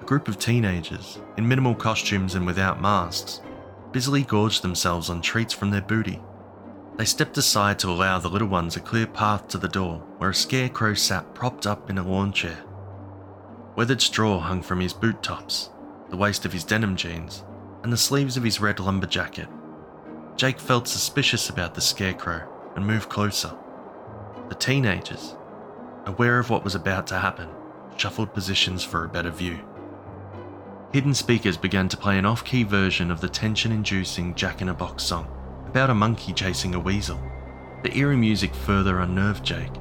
A 0.00 0.04
group 0.04 0.26
of 0.26 0.38
teenagers, 0.38 1.20
in 1.36 1.46
minimal 1.46 1.74
costumes 1.74 2.34
and 2.34 2.46
without 2.46 2.80
masks, 2.80 3.40
busily 3.92 4.22
gorged 4.22 4.62
themselves 4.62 5.10
on 5.10 5.20
treats 5.20 5.52
from 5.52 5.70
their 5.70 5.82
booty. 5.82 6.20
They 6.96 7.04
stepped 7.04 7.36
aside 7.38 7.78
to 7.80 7.90
allow 7.90 8.18
the 8.18 8.28
little 8.28 8.48
ones 8.48 8.76
a 8.76 8.80
clear 8.80 9.06
path 9.06 9.48
to 9.48 9.58
the 9.58 9.68
door 9.68 9.98
where 10.18 10.30
a 10.30 10.34
scarecrow 10.34 10.94
sat 10.94 11.34
propped 11.34 11.66
up 11.66 11.90
in 11.90 11.98
a 11.98 12.02
lawn 12.02 12.32
chair. 12.32 12.64
Weathered 13.76 14.02
straw 14.02 14.38
hung 14.38 14.62
from 14.62 14.80
his 14.80 14.92
boot 14.92 15.22
tops, 15.22 15.70
the 16.12 16.18
waist 16.18 16.44
of 16.44 16.52
his 16.52 16.62
denim 16.62 16.94
jeans, 16.94 17.42
and 17.82 17.90
the 17.90 17.96
sleeves 17.96 18.36
of 18.36 18.44
his 18.44 18.60
red 18.60 18.78
lumber 18.78 19.06
jacket. 19.06 19.48
Jake 20.36 20.60
felt 20.60 20.86
suspicious 20.86 21.48
about 21.48 21.74
the 21.74 21.80
scarecrow 21.80 22.46
and 22.76 22.86
moved 22.86 23.08
closer. 23.08 23.50
The 24.50 24.54
teenagers, 24.54 25.34
aware 26.04 26.38
of 26.38 26.50
what 26.50 26.64
was 26.64 26.74
about 26.74 27.06
to 27.06 27.18
happen, 27.18 27.48
shuffled 27.96 28.34
positions 28.34 28.84
for 28.84 29.06
a 29.06 29.08
better 29.08 29.30
view. 29.30 29.58
Hidden 30.92 31.14
speakers 31.14 31.56
began 31.56 31.88
to 31.88 31.96
play 31.96 32.18
an 32.18 32.26
off 32.26 32.44
key 32.44 32.62
version 32.62 33.10
of 33.10 33.22
the 33.22 33.28
tension 33.30 33.72
inducing 33.72 34.34
Jack 34.34 34.60
in 34.60 34.68
a 34.68 34.74
Box 34.74 35.02
song 35.04 35.26
about 35.66 35.88
a 35.88 35.94
monkey 35.94 36.34
chasing 36.34 36.74
a 36.74 36.78
weasel. 36.78 37.18
The 37.82 37.96
eerie 37.96 38.18
music 38.18 38.54
further 38.54 39.00
unnerved 39.00 39.42
Jake. 39.42 39.72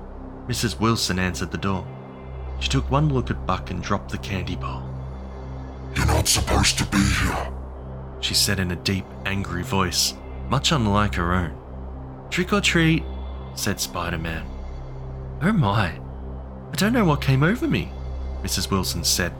Mrs. 0.47 0.79
Wilson 0.79 1.19
answered 1.19 1.51
the 1.51 1.57
door. 1.57 1.85
She 2.61 2.69
took 2.69 2.89
one 2.89 3.09
look 3.09 3.29
at 3.29 3.45
Buck 3.45 3.69
and 3.69 3.83
dropped 3.83 4.11
the 4.11 4.17
candy 4.17 4.55
bowl. 4.55 4.90
You're 5.95 6.05
not 6.05 6.27
supposed 6.27 6.77
to 6.77 6.85
be 6.85 6.97
here. 6.97 7.51
She 8.19 8.33
said 8.33 8.59
in 8.59 8.71
a 8.71 8.75
deep, 8.75 9.05
angry 9.25 9.63
voice, 9.63 10.13
much 10.49 10.71
unlike 10.71 11.15
her 11.15 11.33
own. 11.33 11.57
Trick 12.29 12.53
or 12.53 12.61
treat, 12.61 13.03
said 13.55 13.79
Spider 13.79 14.17
Man. 14.17 14.45
Oh 15.41 15.51
my, 15.51 15.99
I 16.71 16.75
don't 16.75 16.93
know 16.93 17.05
what 17.05 17.21
came 17.21 17.43
over 17.43 17.67
me, 17.67 17.91
Mrs. 18.43 18.69
Wilson 18.69 19.03
said, 19.03 19.33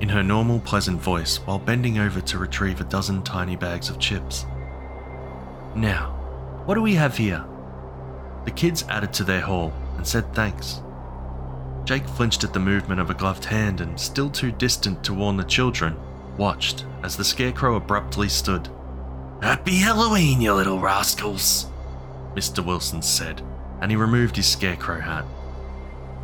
in 0.00 0.08
her 0.10 0.22
normal, 0.22 0.60
pleasant 0.60 1.00
voice 1.00 1.38
while 1.38 1.58
bending 1.58 1.98
over 1.98 2.20
to 2.20 2.38
retrieve 2.38 2.80
a 2.80 2.84
dozen 2.84 3.22
tiny 3.22 3.56
bags 3.56 3.88
of 3.88 3.98
chips. 3.98 4.44
Now, 5.74 6.12
what 6.66 6.74
do 6.74 6.82
we 6.82 6.94
have 6.94 7.16
here? 7.16 7.44
The 8.44 8.50
kids 8.50 8.84
added 8.88 9.12
to 9.14 9.24
their 9.24 9.40
haul 9.40 9.72
and 9.96 10.06
said 10.06 10.34
thanks. 10.34 10.82
Jake 11.86 12.06
flinched 12.08 12.42
at 12.42 12.52
the 12.52 12.58
movement 12.58 13.00
of 13.00 13.10
a 13.10 13.14
gloved 13.14 13.44
hand 13.44 13.80
and, 13.80 13.98
still 13.98 14.28
too 14.28 14.50
distant 14.50 15.04
to 15.04 15.14
warn 15.14 15.36
the 15.36 15.44
children, 15.44 15.96
watched 16.36 16.84
as 17.04 17.16
the 17.16 17.24
scarecrow 17.24 17.76
abruptly 17.76 18.28
stood. 18.28 18.68
Happy 19.40 19.76
Halloween, 19.76 20.40
you 20.40 20.52
little 20.52 20.80
rascals, 20.80 21.66
Mr. 22.34 22.64
Wilson 22.64 23.02
said, 23.02 23.40
and 23.80 23.90
he 23.90 23.96
removed 23.96 24.34
his 24.34 24.48
scarecrow 24.48 25.00
hat. 25.00 25.24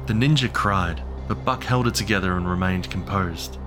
The 0.06 0.14
ninja 0.14 0.52
cried, 0.52 1.00
but 1.28 1.44
Buck 1.44 1.62
held 1.62 1.86
it 1.86 1.94
together 1.94 2.36
and 2.36 2.50
remained 2.50 2.90
composed. 2.90 3.58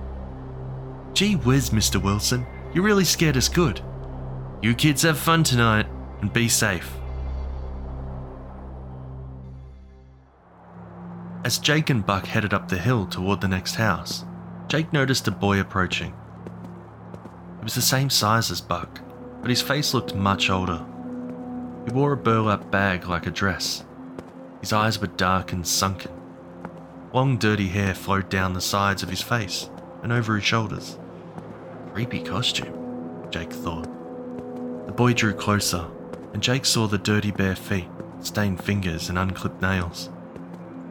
Gee 1.14 1.36
whiz, 1.36 1.70
Mr. 1.70 2.00
Wilson, 2.00 2.46
you 2.74 2.82
really 2.82 3.04
scared 3.04 3.38
us 3.38 3.48
good. 3.48 3.80
You 4.60 4.74
kids 4.74 5.00
have 5.02 5.18
fun 5.18 5.44
tonight 5.44 5.86
and 6.20 6.30
be 6.30 6.50
safe. 6.50 6.92
As 11.46 11.58
Jake 11.58 11.90
and 11.90 12.04
Buck 12.04 12.26
headed 12.26 12.52
up 12.52 12.66
the 12.66 12.76
hill 12.76 13.06
toward 13.06 13.40
the 13.40 13.46
next 13.46 13.76
house, 13.76 14.24
Jake 14.66 14.92
noticed 14.92 15.28
a 15.28 15.30
boy 15.30 15.60
approaching. 15.60 16.12
He 17.60 17.62
was 17.62 17.76
the 17.76 17.82
same 17.82 18.10
size 18.10 18.50
as 18.50 18.60
Buck, 18.60 19.00
but 19.42 19.50
his 19.50 19.62
face 19.62 19.94
looked 19.94 20.12
much 20.12 20.50
older. 20.50 20.84
He 21.84 21.92
wore 21.92 22.10
a 22.10 22.16
burlap 22.16 22.72
bag 22.72 23.06
like 23.06 23.28
a 23.28 23.30
dress. 23.30 23.84
His 24.60 24.72
eyes 24.72 25.00
were 25.00 25.06
dark 25.06 25.52
and 25.52 25.64
sunken. 25.64 26.10
Long, 27.12 27.38
dirty 27.38 27.68
hair 27.68 27.94
flowed 27.94 28.28
down 28.28 28.54
the 28.54 28.60
sides 28.60 29.04
of 29.04 29.10
his 29.10 29.22
face 29.22 29.70
and 30.02 30.12
over 30.12 30.34
his 30.34 30.44
shoulders. 30.44 30.98
Creepy 31.94 32.22
costume, 32.22 33.28
Jake 33.30 33.52
thought. 33.52 33.84
The 34.86 34.92
boy 34.92 35.12
drew 35.12 35.32
closer, 35.32 35.86
and 36.32 36.42
Jake 36.42 36.64
saw 36.64 36.88
the 36.88 36.98
dirty 36.98 37.30
bare 37.30 37.54
feet, 37.54 37.86
stained 38.18 38.64
fingers, 38.64 39.08
and 39.08 39.16
unclipped 39.16 39.62
nails. 39.62 40.10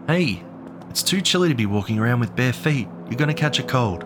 Hey, 0.07 0.43
it's 0.87 1.01
too 1.01 1.19
chilly 1.19 1.49
to 1.49 1.55
be 1.55 1.65
walking 1.65 1.97
around 1.97 2.19
with 2.19 2.35
bare 2.35 2.53
feet. 2.53 2.87
You're 3.07 3.17
going 3.17 3.27
to 3.27 3.33
catch 3.33 3.57
a 3.57 3.63
cold, 3.63 4.05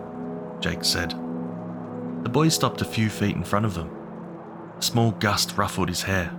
Jake 0.61 0.85
said. 0.85 1.11
The 1.11 2.29
boy 2.29 2.47
stopped 2.47 2.81
a 2.81 2.85
few 2.85 3.09
feet 3.09 3.35
in 3.35 3.43
front 3.43 3.65
of 3.65 3.73
them. 3.73 3.91
A 4.77 4.81
small 4.81 5.11
gust 5.11 5.57
ruffled 5.57 5.89
his 5.89 6.03
hair. 6.03 6.33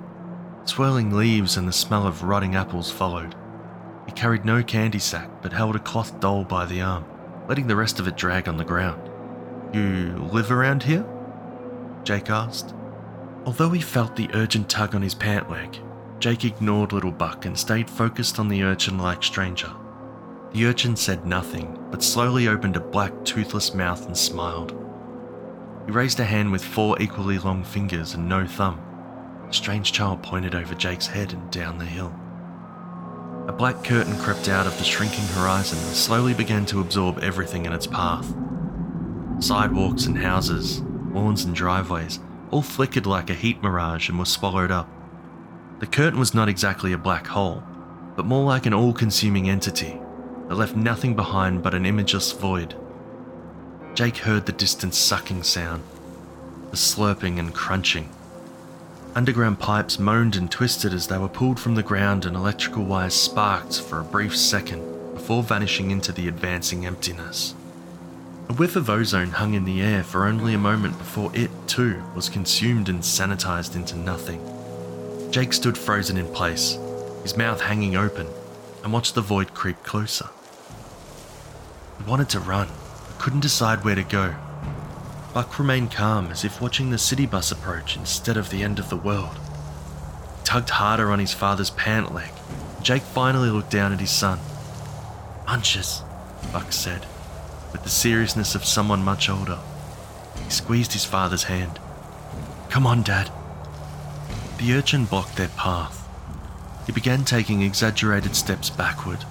Swirling 0.64 1.12
leaves 1.12 1.59
and 1.59 1.68
the 1.68 1.73
smell 1.73 2.07
of 2.07 2.23
rotting 2.23 2.57
apples 2.57 2.90
followed. 2.90 3.35
He 4.07 4.12
carried 4.12 4.46
no 4.46 4.62
candy 4.62 4.99
sack 4.99 5.42
but 5.42 5.53
held 5.53 5.77
a 5.77 5.81
cloth 5.81 6.18
doll 6.20 6.44
by 6.44 6.64
the 6.64 6.81
arm, 6.81 7.05
letting 7.46 7.66
the 7.66 7.77
rest 7.77 8.01
of 8.01 8.09
it 8.09 8.16
drag 8.16 8.49
on 8.49 8.57
the 8.57 8.64
ground. 8.64 9.11
You 9.75 10.27
live 10.33 10.51
around 10.51 10.85
here? 10.85 11.05
Jake 12.05 12.31
asked. 12.31 12.75
Although 13.44 13.70
he 13.70 13.83
felt 13.83 14.16
the 14.16 14.31
urgent 14.33 14.70
tug 14.70 14.94
on 14.94 15.03
his 15.03 15.14
pant 15.14 15.51
leg, 15.51 15.79
Jake 16.21 16.45
ignored 16.45 16.93
Little 16.93 17.11
Buck 17.11 17.47
and 17.47 17.59
stayed 17.59 17.89
focused 17.89 18.39
on 18.39 18.49
the 18.49 18.63
urchin 18.63 18.99
like 18.99 19.23
stranger. 19.23 19.73
The 20.53 20.67
urchin 20.67 20.95
said 20.95 21.25
nothing, 21.25 21.79
but 21.91 22.03
slowly 22.03 22.47
opened 22.47 22.77
a 22.77 22.81
black, 22.81 23.25
toothless 23.25 23.73
mouth 23.73 24.05
and 24.05 24.15
smiled. 24.15 24.73
He 25.87 25.93
raised 25.93 26.21
a 26.21 26.25
hand 26.25 26.53
with 26.53 26.63
four 26.63 27.01
equally 27.01 27.39
long 27.39 27.65
fingers 27.65 28.13
and 28.13 28.29
no 28.29 28.47
thumb. 28.47 28.79
The 29.47 29.55
strange 29.55 29.93
child 29.93 30.23
pointed 30.23 30.55
over 30.55 30.75
Jake's 30.75 31.07
head 31.07 31.33
and 31.33 31.51
down 31.51 31.79
the 31.79 31.87
hill. 31.87 32.15
A 33.49 33.53
black 33.53 33.83
curtain 33.83 34.19
crept 34.19 34.51
out 34.51 34.67
of 34.67 34.77
the 34.77 34.85
shrinking 34.85 35.27
horizon 35.29 35.79
and 35.79 35.97
slowly 35.97 36.35
began 36.35 36.67
to 36.67 36.81
absorb 36.81 37.19
everything 37.21 37.65
in 37.65 37.73
its 37.73 37.87
path. 37.87 38.31
Sidewalks 39.39 40.05
and 40.05 40.19
houses, 40.19 40.83
lawns 41.13 41.45
and 41.45 41.55
driveways 41.55 42.21
all 42.51 42.63
flickered 42.63 43.07
like 43.07 43.31
a 43.31 43.35
heat 43.35 43.63
mirage 43.63 44.11
and 44.11 44.19
were 44.19 44.27
swallowed 44.27 44.71
up. 44.71 45.00
The 45.81 45.87
curtain 45.87 46.21
was 46.21 46.35
not 46.35 46.51
exactly 46.51 46.93
a 46.93 46.99
black 46.99 47.27
hole, 47.27 47.62
but 48.14 48.27
more 48.27 48.45
like 48.45 48.66
an 48.66 48.75
all 48.75 48.93
consuming 48.93 49.49
entity 49.49 49.99
that 50.49 50.55
left 50.55 50.77
nothing 50.77 51.16
behind 51.16 51.62
but 51.62 51.73
an 51.75 51.87
imageless 51.87 52.38
void. 52.38 52.75
Jake 53.95 54.19
heard 54.19 54.45
the 54.45 54.53
distant 54.53 54.95
sucking 54.95 55.43
sound, 55.43 55.83
the 56.71 56.77
slurping 56.77 57.38
and 57.38 57.55
crunching. 57.55 58.11
Underground 59.14 59.59
pipes 59.59 59.99
moaned 59.99 60.37
and 60.37 60.51
twisted 60.51 60.93
as 60.93 61.07
they 61.07 61.16
were 61.16 61.29
pulled 61.31 61.59
from 61.59 61.77
the 61.77 61.83
ground, 61.83 62.27
and 62.27 62.37
electrical 62.37 62.85
wires 62.85 63.14
sparked 63.14 63.81
for 63.81 64.01
a 64.01 64.05
brief 64.05 64.37
second 64.37 65.14
before 65.14 65.43
vanishing 65.43 65.90
into 65.90 66.12
the 66.12 66.29
advancing 66.29 66.85
emptiness. 66.85 67.55
A 68.51 68.53
whiff 68.53 68.77
of 68.77 68.90
ozone 68.90 69.31
hung 69.31 69.55
in 69.55 69.64
the 69.64 69.81
air 69.81 70.05
for 70.05 70.27
only 70.27 70.53
a 70.53 70.59
moment 70.59 70.99
before 70.99 71.35
it, 71.35 71.51
too, 71.66 72.03
was 72.14 72.29
consumed 72.29 72.90
and 72.90 73.01
sanitized 73.01 73.75
into 73.75 73.97
nothing. 73.97 74.60
Jake 75.31 75.53
stood 75.53 75.79
frozen 75.79 76.16
in 76.16 76.27
place, 76.33 76.77
his 77.23 77.37
mouth 77.37 77.61
hanging 77.61 77.95
open, 77.95 78.27
and 78.83 78.93
watched 78.93 79.14
the 79.14 79.21
void 79.21 79.55
creep 79.55 79.81
closer. 79.85 80.29
He 81.99 82.11
wanted 82.11 82.29
to 82.31 82.40
run, 82.40 82.66
but 83.07 83.19
couldn't 83.21 83.40
decide 83.40 83.85
where 83.85 83.95
to 83.95 84.03
go. 84.03 84.35
Buck 85.33 85.57
remained 85.57 85.93
calm 85.93 86.27
as 86.33 86.45
if 86.45 86.61
watching 86.61 86.90
the 86.90 86.99
city 86.99 87.27
bus 87.27 87.53
approach 87.53 87.97
instead 87.97 88.37
of 88.37 88.51
the 88.51 88.64
end 88.64 88.81
of 88.81 88.90
the 88.90 88.97
world. 88.97 89.38
He 90.38 90.45
tugged 90.45 90.71
harder 90.71 91.12
on 91.12 91.21
his 91.21 91.33
father's 91.33 91.71
pant 91.71 92.12
leg. 92.12 92.33
Jake 92.83 93.03
finally 93.03 93.51
looked 93.51 93.71
down 93.71 93.93
at 93.93 94.01
his 94.01 94.11
son. 94.11 94.40
Munches, 95.47 96.03
Buck 96.53 96.73
said, 96.73 97.07
with 97.71 97.85
the 97.85 97.88
seriousness 97.88 98.57
of 98.57 98.64
someone 98.64 99.05
much 99.05 99.29
older. 99.29 99.61
He 100.43 100.51
squeezed 100.51 100.93
his 100.93 101.05
father's 101.05 101.45
hand. 101.45 101.79
Come 102.69 102.85
on, 102.85 103.05
Dad. 103.05 103.31
The 104.61 104.75
urchin 104.75 105.07
blocked 105.07 105.37
their 105.37 105.49
path. 105.49 106.07
He 106.85 106.92
began 106.92 107.25
taking 107.25 107.62
exaggerated 107.62 108.37
steps 108.37 108.68
backward, 108.68 109.25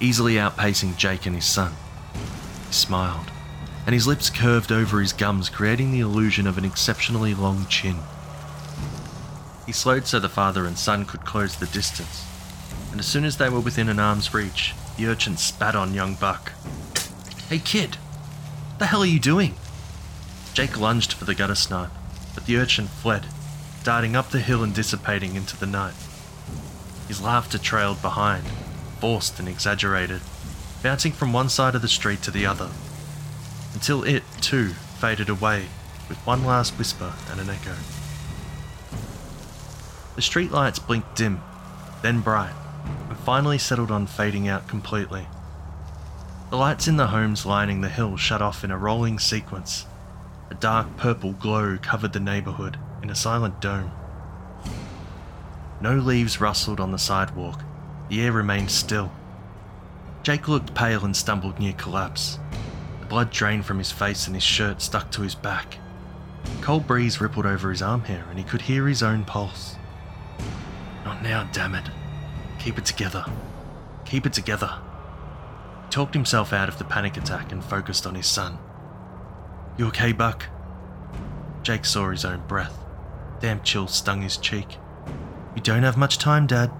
easily 0.00 0.34
outpacing 0.34 0.96
Jake 0.96 1.26
and 1.26 1.36
his 1.36 1.44
son. 1.44 1.74
He 2.66 2.72
smiled, 2.72 3.30
and 3.86 3.94
his 3.94 4.08
lips 4.08 4.30
curved 4.30 4.72
over 4.72 5.00
his 5.00 5.12
gums, 5.12 5.48
creating 5.48 5.92
the 5.92 6.00
illusion 6.00 6.48
of 6.48 6.58
an 6.58 6.64
exceptionally 6.64 7.34
long 7.34 7.66
chin. 7.66 7.98
He 9.64 9.70
slowed 9.70 10.08
so 10.08 10.18
the 10.18 10.28
father 10.28 10.66
and 10.66 10.76
son 10.76 11.04
could 11.04 11.24
close 11.24 11.54
the 11.54 11.66
distance, 11.66 12.24
and 12.90 12.98
as 12.98 13.06
soon 13.06 13.24
as 13.24 13.36
they 13.36 13.48
were 13.48 13.60
within 13.60 13.88
an 13.88 14.00
arm's 14.00 14.34
reach, 14.34 14.74
the 14.96 15.06
urchin 15.06 15.36
spat 15.36 15.76
on 15.76 15.94
young 15.94 16.16
Buck. 16.16 16.50
Hey 17.48 17.60
kid, 17.60 17.94
what 17.94 18.80
the 18.80 18.86
hell 18.86 19.02
are 19.02 19.06
you 19.06 19.20
doing? 19.20 19.54
Jake 20.52 20.80
lunged 20.80 21.12
for 21.12 21.26
the 21.26 21.36
gutter 21.36 21.54
snipe, 21.54 21.92
but 22.34 22.46
the 22.46 22.56
urchin 22.56 22.88
fled, 22.88 23.26
darting 23.84 24.16
up 24.16 24.30
the 24.30 24.40
hill 24.40 24.62
and 24.62 24.74
dissipating 24.74 25.36
into 25.36 25.56
the 25.56 25.66
night. 25.66 25.94
His 27.06 27.22
laughter 27.22 27.58
trailed 27.58 28.02
behind, 28.02 28.44
forced 29.00 29.38
and 29.38 29.48
exaggerated, 29.48 30.20
bouncing 30.82 31.12
from 31.12 31.32
one 31.32 31.48
side 31.48 31.74
of 31.74 31.82
the 31.82 31.88
street 31.88 32.22
to 32.22 32.30
the 32.30 32.44
other, 32.44 32.70
until 33.74 34.04
it, 34.04 34.22
too, 34.40 34.70
faded 35.00 35.28
away 35.28 35.66
with 36.08 36.18
one 36.26 36.44
last 36.44 36.72
whisper 36.78 37.14
and 37.30 37.40
an 37.40 37.48
echo. 37.48 37.74
The 40.16 40.22
streetlights 40.22 40.84
blinked 40.84 41.16
dim, 41.16 41.40
then 42.02 42.20
bright, 42.20 42.54
and 43.08 43.18
finally 43.18 43.58
settled 43.58 43.90
on 43.90 44.06
fading 44.06 44.48
out 44.48 44.68
completely. 44.68 45.26
The 46.50 46.56
lights 46.56 46.88
in 46.88 46.96
the 46.96 47.08
homes 47.08 47.46
lining 47.46 47.80
the 47.80 47.88
hill 47.88 48.16
shut 48.16 48.42
off 48.42 48.64
in 48.64 48.70
a 48.70 48.78
rolling 48.78 49.18
sequence. 49.18 49.86
A 50.50 50.54
dark 50.54 50.96
purple 50.96 51.32
glow 51.32 51.78
covered 51.80 52.14
the 52.14 52.20
neighbourhood 52.20 52.78
in 53.08 53.12
a 53.12 53.16
silent 53.16 53.58
dome. 53.58 53.90
No 55.80 55.94
leaves 55.94 56.42
rustled 56.42 56.78
on 56.78 56.92
the 56.92 56.98
sidewalk. 56.98 57.62
The 58.10 58.20
air 58.20 58.32
remained 58.32 58.70
still. 58.70 59.10
Jake 60.22 60.46
looked 60.46 60.74
pale 60.74 61.06
and 61.06 61.16
stumbled 61.16 61.58
near 61.58 61.72
collapse. 61.72 62.38
The 63.00 63.06
blood 63.06 63.30
drained 63.30 63.64
from 63.64 63.78
his 63.78 63.90
face 63.90 64.26
and 64.26 64.36
his 64.36 64.42
shirt 64.42 64.82
stuck 64.82 65.10
to 65.12 65.22
his 65.22 65.34
back. 65.34 65.78
A 66.44 66.62
cold 66.62 66.86
breeze 66.86 67.18
rippled 67.18 67.46
over 67.46 67.70
his 67.70 67.80
arm 67.80 68.02
hair 68.02 68.26
and 68.28 68.38
he 68.38 68.44
could 68.44 68.60
hear 68.60 68.86
his 68.86 69.02
own 69.02 69.24
pulse. 69.24 69.76
Not 71.06 71.22
now, 71.22 71.48
damn 71.50 71.76
it. 71.76 71.88
Keep 72.58 72.76
it 72.76 72.84
together. 72.84 73.24
Keep 74.04 74.26
it 74.26 74.34
together. 74.34 74.78
He 75.84 75.88
talked 75.88 76.12
himself 76.12 76.52
out 76.52 76.68
of 76.68 76.76
the 76.76 76.84
panic 76.84 77.16
attack 77.16 77.52
and 77.52 77.64
focused 77.64 78.06
on 78.06 78.16
his 78.16 78.26
son. 78.26 78.58
You 79.78 79.86
okay, 79.86 80.12
Buck? 80.12 80.44
Jake 81.62 81.86
saw 81.86 82.10
his 82.10 82.26
own 82.26 82.46
breath. 82.46 82.84
Damp 83.40 83.62
chill 83.62 83.86
stung 83.86 84.22
his 84.22 84.36
cheek. 84.36 84.78
We 85.54 85.60
don't 85.60 85.82
have 85.82 85.96
much 85.96 86.18
time, 86.18 86.46
Dad. 86.46 86.70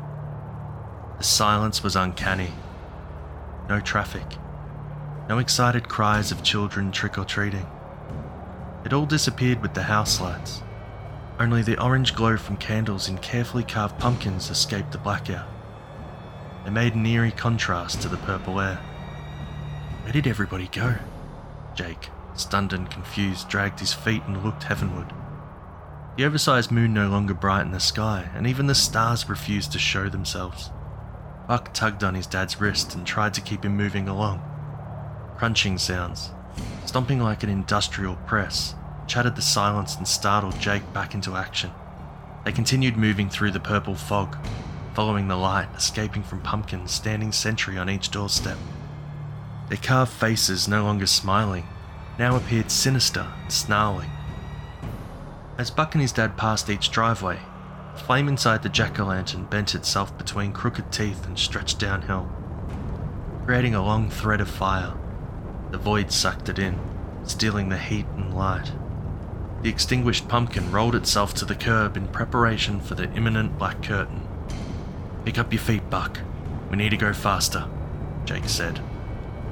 The 1.18 1.24
silence 1.24 1.82
was 1.82 1.96
uncanny. 1.96 2.52
No 3.68 3.80
traffic. 3.80 4.26
No 5.28 5.38
excited 5.38 5.88
cries 5.88 6.32
of 6.32 6.42
children 6.42 6.90
trick 6.90 7.18
or 7.18 7.24
treating. 7.24 7.66
It 8.84 8.92
all 8.92 9.06
disappeared 9.06 9.62
with 9.62 9.74
the 9.74 9.82
house 9.82 10.20
lights. 10.20 10.62
Only 11.38 11.62
the 11.62 11.80
orange 11.80 12.14
glow 12.14 12.36
from 12.36 12.56
candles 12.56 13.08
in 13.08 13.18
carefully 13.18 13.62
carved 13.62 13.98
pumpkins 13.98 14.50
escaped 14.50 14.92
the 14.92 14.98
blackout. 14.98 15.48
They 16.64 16.70
made 16.70 16.94
an 16.94 17.06
eerie 17.06 17.30
contrast 17.30 18.02
to 18.02 18.08
the 18.08 18.16
purple 18.16 18.60
air. 18.60 18.76
Where 20.02 20.12
did 20.12 20.26
everybody 20.26 20.68
go? 20.68 20.96
Jake, 21.74 22.08
stunned 22.34 22.72
and 22.72 22.90
confused, 22.90 23.48
dragged 23.48 23.78
his 23.78 23.92
feet 23.92 24.22
and 24.26 24.42
looked 24.42 24.64
heavenward. 24.64 25.12
The 26.18 26.24
oversized 26.24 26.72
moon 26.72 26.92
no 26.92 27.07
longer 27.07 27.33
brightened 27.33 27.72
the 27.72 27.78
sky, 27.78 28.28
and 28.35 28.44
even 28.44 28.66
the 28.66 28.74
stars 28.74 29.28
refused 29.28 29.70
to 29.70 29.78
show 29.78 30.09
themselves. 30.09 30.72
Buck 31.46 31.72
tugged 31.72 32.02
on 32.02 32.16
his 32.16 32.26
dad's 32.26 32.61
wrist 32.61 32.96
and 32.96 33.07
tried 33.07 33.35
to 33.35 33.40
keep 33.40 33.64
him 33.64 33.76
moving 33.76 34.09
along. 34.09 34.42
Crunching 35.37 35.78
sounds, 35.78 36.31
stomping 36.87 37.20
like 37.20 37.44
an 37.44 37.50
industrial 37.50 38.16
press, 38.26 38.74
chattered 39.07 39.37
the 39.37 39.42
silence 39.42 39.94
and 39.94 40.09
startled 40.09 40.59
Jake 40.59 40.92
back 40.92 41.14
into 41.14 41.37
action. 41.37 41.70
They 42.44 42.50
continued 42.50 42.96
moving 42.96 43.31
through 43.31 43.52
the 43.52 43.61
purple 43.61 43.94
fog, 43.94 44.37
following 44.94 45.28
the 45.28 45.37
light 45.37 45.68
escaping 45.76 46.24
from 46.24 46.42
pumpkins 46.42 46.90
standing 46.90 47.31
sentry 47.31 47.78
on 47.78 47.88
each 47.88 48.11
doorstep. 48.11 48.59
Their 49.68 49.78
carved 49.78 50.11
faces, 50.11 50.66
no 50.66 50.83
longer 50.83 51.07
smiling, 51.07 51.68
now 52.18 52.35
appeared 52.35 52.72
sinister 52.72 53.33
and 53.40 53.52
snarling. 53.52 54.11
As 55.58 55.72
Buck 55.72 55.96
and 55.96 56.02
his 56.02 56.12
dad 56.12 56.36
passed 56.36 56.70
each 56.70 56.92
driveway, 56.92 57.40
the 57.92 57.98
flame 57.98 58.28
inside 58.28 58.62
the 58.62 58.68
jack 58.68 59.00
o' 59.00 59.04
lantern 59.04 59.44
bent 59.46 59.74
itself 59.74 60.16
between 60.16 60.52
crooked 60.52 60.92
teeth 60.92 61.26
and 61.26 61.36
stretched 61.36 61.80
downhill, 61.80 62.30
creating 63.44 63.74
a 63.74 63.84
long 63.84 64.08
thread 64.08 64.40
of 64.40 64.48
fire. 64.48 64.94
The 65.72 65.78
void 65.78 66.12
sucked 66.12 66.48
it 66.48 66.60
in, 66.60 66.78
stealing 67.24 67.70
the 67.70 67.76
heat 67.76 68.06
and 68.14 68.32
light. 68.32 68.70
The 69.62 69.68
extinguished 69.68 70.28
pumpkin 70.28 70.70
rolled 70.70 70.94
itself 70.94 71.34
to 71.34 71.44
the 71.44 71.56
curb 71.56 71.96
in 71.96 72.06
preparation 72.06 72.80
for 72.80 72.94
the 72.94 73.12
imminent 73.14 73.58
black 73.58 73.82
curtain. 73.82 74.28
Pick 75.24 75.38
up 75.38 75.52
your 75.52 75.60
feet, 75.60 75.90
Buck. 75.90 76.20
We 76.70 76.76
need 76.76 76.90
to 76.90 76.96
go 76.96 77.12
faster, 77.12 77.66
Jake 78.26 78.48
said, 78.48 78.80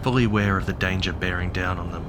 fully 0.03 0.23
aware 0.23 0.57
of 0.57 0.67
the 0.67 0.73
danger 0.73 1.13
bearing 1.13 1.51
down 1.51 1.79
on 1.81 1.91
them. 1.91 2.07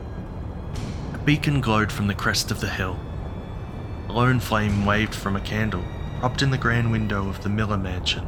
A 1.15 1.17
beacon 1.17 1.61
glowed 1.61 1.91
from 1.91 2.05
the 2.05 2.13
crest 2.13 2.51
of 2.51 2.61
the 2.61 2.69
hill. 2.69 2.99
A 4.09 4.13
lone 4.13 4.39
flame 4.39 4.85
waved 4.85 5.13
from 5.13 5.35
a 5.35 5.41
candle 5.41 5.83
propped 6.19 6.41
in 6.41 6.49
the 6.49 6.57
grand 6.57 6.91
window 6.91 7.27
of 7.27 7.43
the 7.43 7.49
Miller 7.49 7.77
mansion. 7.77 8.25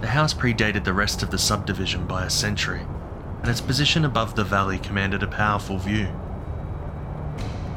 The 0.00 0.08
house 0.08 0.34
predated 0.34 0.84
the 0.84 0.92
rest 0.92 1.22
of 1.22 1.30
the 1.30 1.38
subdivision 1.38 2.06
by 2.06 2.24
a 2.24 2.30
century, 2.30 2.82
and 3.40 3.50
its 3.50 3.60
position 3.60 4.04
above 4.04 4.34
the 4.34 4.44
valley 4.44 4.78
commanded 4.78 5.22
a 5.22 5.26
powerful 5.26 5.78
view. 5.78 6.08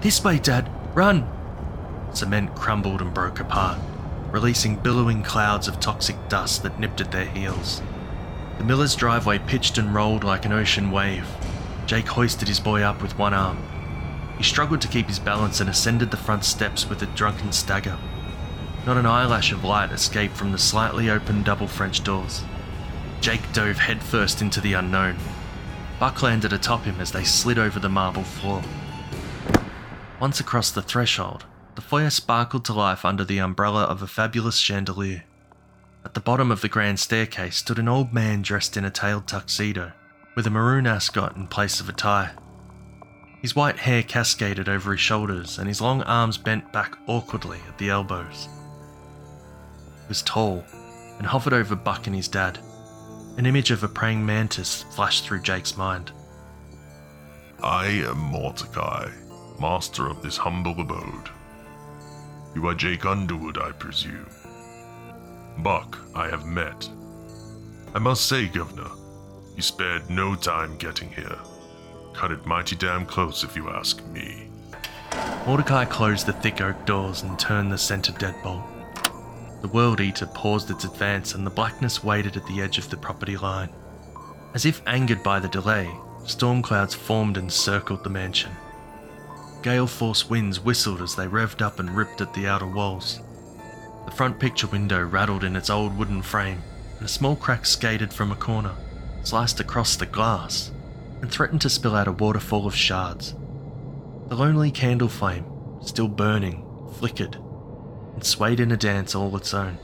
This 0.02 0.24
way, 0.24 0.40
Dad! 0.40 0.70
Run! 0.94 1.28
Cement 2.14 2.54
crumbled 2.56 3.02
and 3.02 3.14
broke 3.14 3.40
apart, 3.40 3.80
releasing 4.30 4.76
billowing 4.76 5.24
clouds 5.24 5.68
of 5.68 5.80
toxic 5.80 6.16
dust 6.28 6.64
that 6.64 6.80
nipped 6.80 7.02
at 7.02 7.12
their 7.12 7.26
heels. 7.26 7.82
The 8.58 8.64
miller's 8.64 8.96
driveway 8.96 9.40
pitched 9.40 9.78
and 9.78 9.94
rolled 9.94 10.24
like 10.24 10.46
an 10.46 10.54
ocean 10.54 10.92
wave. 10.92 11.28
Jake 11.86 12.08
hoisted 12.08 12.48
his 12.48 12.60
boy 12.60 12.82
up 12.82 13.02
with 13.02 13.18
one 13.18 13.34
arm. 13.34 13.58
He 14.38 14.44
struggled 14.44 14.82
to 14.82 14.88
keep 14.88 15.08
his 15.08 15.20
balance 15.20 15.60
and 15.60 15.70
ascended 15.70 16.12
the 16.12 16.18
front 16.18 16.44
steps 16.44 16.90
with 16.90 17.02
a 17.02 17.08
drunken 17.08 17.52
stagger. 17.52 17.98
Not 18.86 18.98
an 18.98 19.06
eyelash 19.06 19.52
of 19.52 19.64
light 19.64 19.92
escaped 19.92 20.36
from 20.36 20.52
the 20.52 20.58
slightly 20.58 21.10
open 21.10 21.44
double 21.44 21.68
French 21.68 22.04
doors. 22.04 22.44
Jake 23.22 23.52
dove 23.54 23.78
headfirst 23.78 24.42
into 24.42 24.62
the 24.62 24.74
unknown. 24.74 25.18
Buck 26.00 26.22
landed 26.22 26.54
atop 26.54 26.84
him 26.84 27.00
as 27.00 27.12
they 27.12 27.24
slid 27.24 27.58
over 27.58 27.80
the 27.80 27.90
marble 27.90 28.24
floor. 28.24 28.62
Once 30.20 30.40
across 30.40 30.70
the 30.70 30.82
threshold, 30.82 31.46
the 31.76 31.82
foyer 31.82 32.10
sparkled 32.10 32.66
to 32.66 32.74
life 32.74 33.04
under 33.04 33.24
the 33.24 33.40
umbrella 33.40 33.84
of 33.84 34.02
a 34.02 34.08
fabulous 34.08 34.58
chandelier. 34.58 35.24
At 36.04 36.14
the 36.14 36.20
bottom 36.20 36.52
of 36.52 36.62
the 36.62 36.70
grand 36.70 37.00
staircase 37.00 37.58
stood 37.58 37.80
an 37.80 37.88
old 37.88 38.14
man 38.14 38.42
dressed 38.42 38.78
in 38.78 38.86
a 38.86 38.92
tailed 38.92 39.28
tuxedo, 39.28 39.94
with 40.36 40.46
a 40.46 40.52
maroon 40.52 40.86
ascot 40.86 41.36
in 41.36 41.48
place 41.48 41.80
of 41.80 41.90
a 41.90 41.94
tie. 41.94 42.32
His 43.46 43.56
white 43.56 43.78
hair 43.78 44.02
cascaded 44.02 44.68
over 44.68 44.94
his 44.94 45.02
shoulders, 45.02 45.60
and 45.60 45.68
his 45.68 45.80
long 45.80 46.02
arms 46.02 46.36
bent 46.36 46.74
back 46.74 46.98
awkwardly 47.06 47.60
at 47.68 47.78
the 47.78 47.92
elbows. 47.92 48.50
He 50.02 50.08
was 50.08 50.24
tall 50.24 50.66
and 51.20 51.28
hovered 51.28 51.54
over 51.54 51.76
Buck 51.76 52.08
and 52.08 52.16
his 52.16 52.28
dad. 52.28 52.58
An 53.38 53.46
image 53.46 53.70
of 53.70 53.84
a 53.84 53.88
praying 53.88 54.26
mantis 54.26 54.82
flashed 54.96 55.26
through 55.26 55.44
Jake's 55.44 55.78
mind. 55.78 56.12
I 57.62 57.86
am 57.86 58.16
Mortaki, 58.32 59.12
master 59.62 60.08
of 60.08 60.24
this 60.24 60.38
humble 60.38 60.82
abode. 60.82 61.30
You 62.56 62.66
are 62.66 62.74
Jake 62.74 63.06
Underwood, 63.06 63.60
I 63.60 63.74
presume. 63.74 64.26
Buck, 65.60 66.00
I 66.16 66.30
have 66.30 66.48
met. 66.48 66.90
I 67.94 68.00
must 68.00 68.26
say, 68.26 68.48
Governor, 68.48 68.90
you 69.56 69.62
spared 69.62 70.10
no 70.10 70.34
time 70.34 70.78
getting 70.78 71.12
here. 71.12 71.38
Cut 72.16 72.32
it 72.32 72.46
mighty 72.46 72.76
damn 72.76 73.06
close 73.06 73.44
if 73.44 73.56
you 73.56 73.70
ask 73.70 74.04
me. 74.08 74.50
Mortaki 75.46 75.90
closed 75.90 76.26
the 76.26 76.34
thick 76.34 76.62
oak 76.62 76.86
doors 76.86 77.22
and 77.22 77.38
turned 77.38 77.72
the 77.72 77.78
center 77.78 78.14
deadbolt. 78.14 78.64
The 79.62 79.68
World 79.68 80.00
Eater 80.00 80.26
paused 80.28 80.72
its 80.72 80.86
advance 80.86 81.36
and 81.36 81.46
the 81.46 81.52
blackness 81.52 82.04
waited 82.04 82.38
at 82.38 82.46
the 82.48 82.62
edge 82.62 82.78
of 82.78 82.90
the 82.90 82.98
property 82.98 83.36
line. 83.36 83.70
As 84.54 84.66
if 84.66 84.82
angered 84.88 85.24
by 85.24 85.40
the 85.40 85.50
delay, 85.50 85.94
storm 86.26 86.62
clouds 86.62 86.96
formed 86.96 87.36
and 87.36 87.52
circled 87.52 88.04
the 88.04 88.10
mansion. 88.10 88.52
Gale 89.62 89.88
force 89.88 90.30
winds 90.30 90.60
whistled 90.60 91.02
as 91.02 91.16
they 91.16 91.28
revved 91.28 91.62
up 91.62 91.80
and 91.80 91.96
ripped 91.98 92.22
at 92.22 92.34
the 92.34 92.48
outer 92.48 92.68
walls. 92.68 93.20
The 94.06 94.12
front 94.12 94.40
picture 94.40 94.68
window 94.68 95.04
rattled 95.04 95.44
in 95.44 95.56
its 95.56 95.70
old 95.70 95.98
wooden 95.98 96.22
frame, 96.22 96.62
and 96.98 97.06
a 97.06 97.10
small 97.10 97.36
crack 97.36 97.66
skated 97.66 98.14
from 98.14 98.32
a 98.32 98.36
corner, 98.36 98.76
sliced 99.24 99.60
across 99.60 99.96
the 99.96 100.06
glass, 100.06 100.72
and 101.26 101.34
threatened 101.34 101.62
to 101.62 101.72
spill 101.72 101.96
out 101.96 102.08
a 102.08 102.12
waterfall 102.12 102.68
of 102.68 102.76
shards. 102.76 103.34
The 104.28 104.36
lonely 104.36 104.70
candle 104.70 105.08
flame, 105.08 105.44
still 105.82 106.08
burning, 106.08 106.64
flickered, 107.00 107.34
and 108.14 108.24
swayed 108.24 108.60
in 108.60 108.72
a 108.72 108.78
dance 108.78 109.16
all 109.16 109.36
its 109.36 109.52
own. 109.52 109.80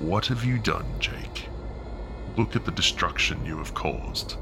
What 0.00 0.26
have 0.26 0.44
you 0.44 0.58
done, 0.58 0.84
Jake? 0.98 1.46
Look 2.36 2.56
at 2.56 2.64
the 2.64 2.72
destruction 2.72 3.46
you 3.46 3.58
have 3.58 3.72
caused. 3.72 4.34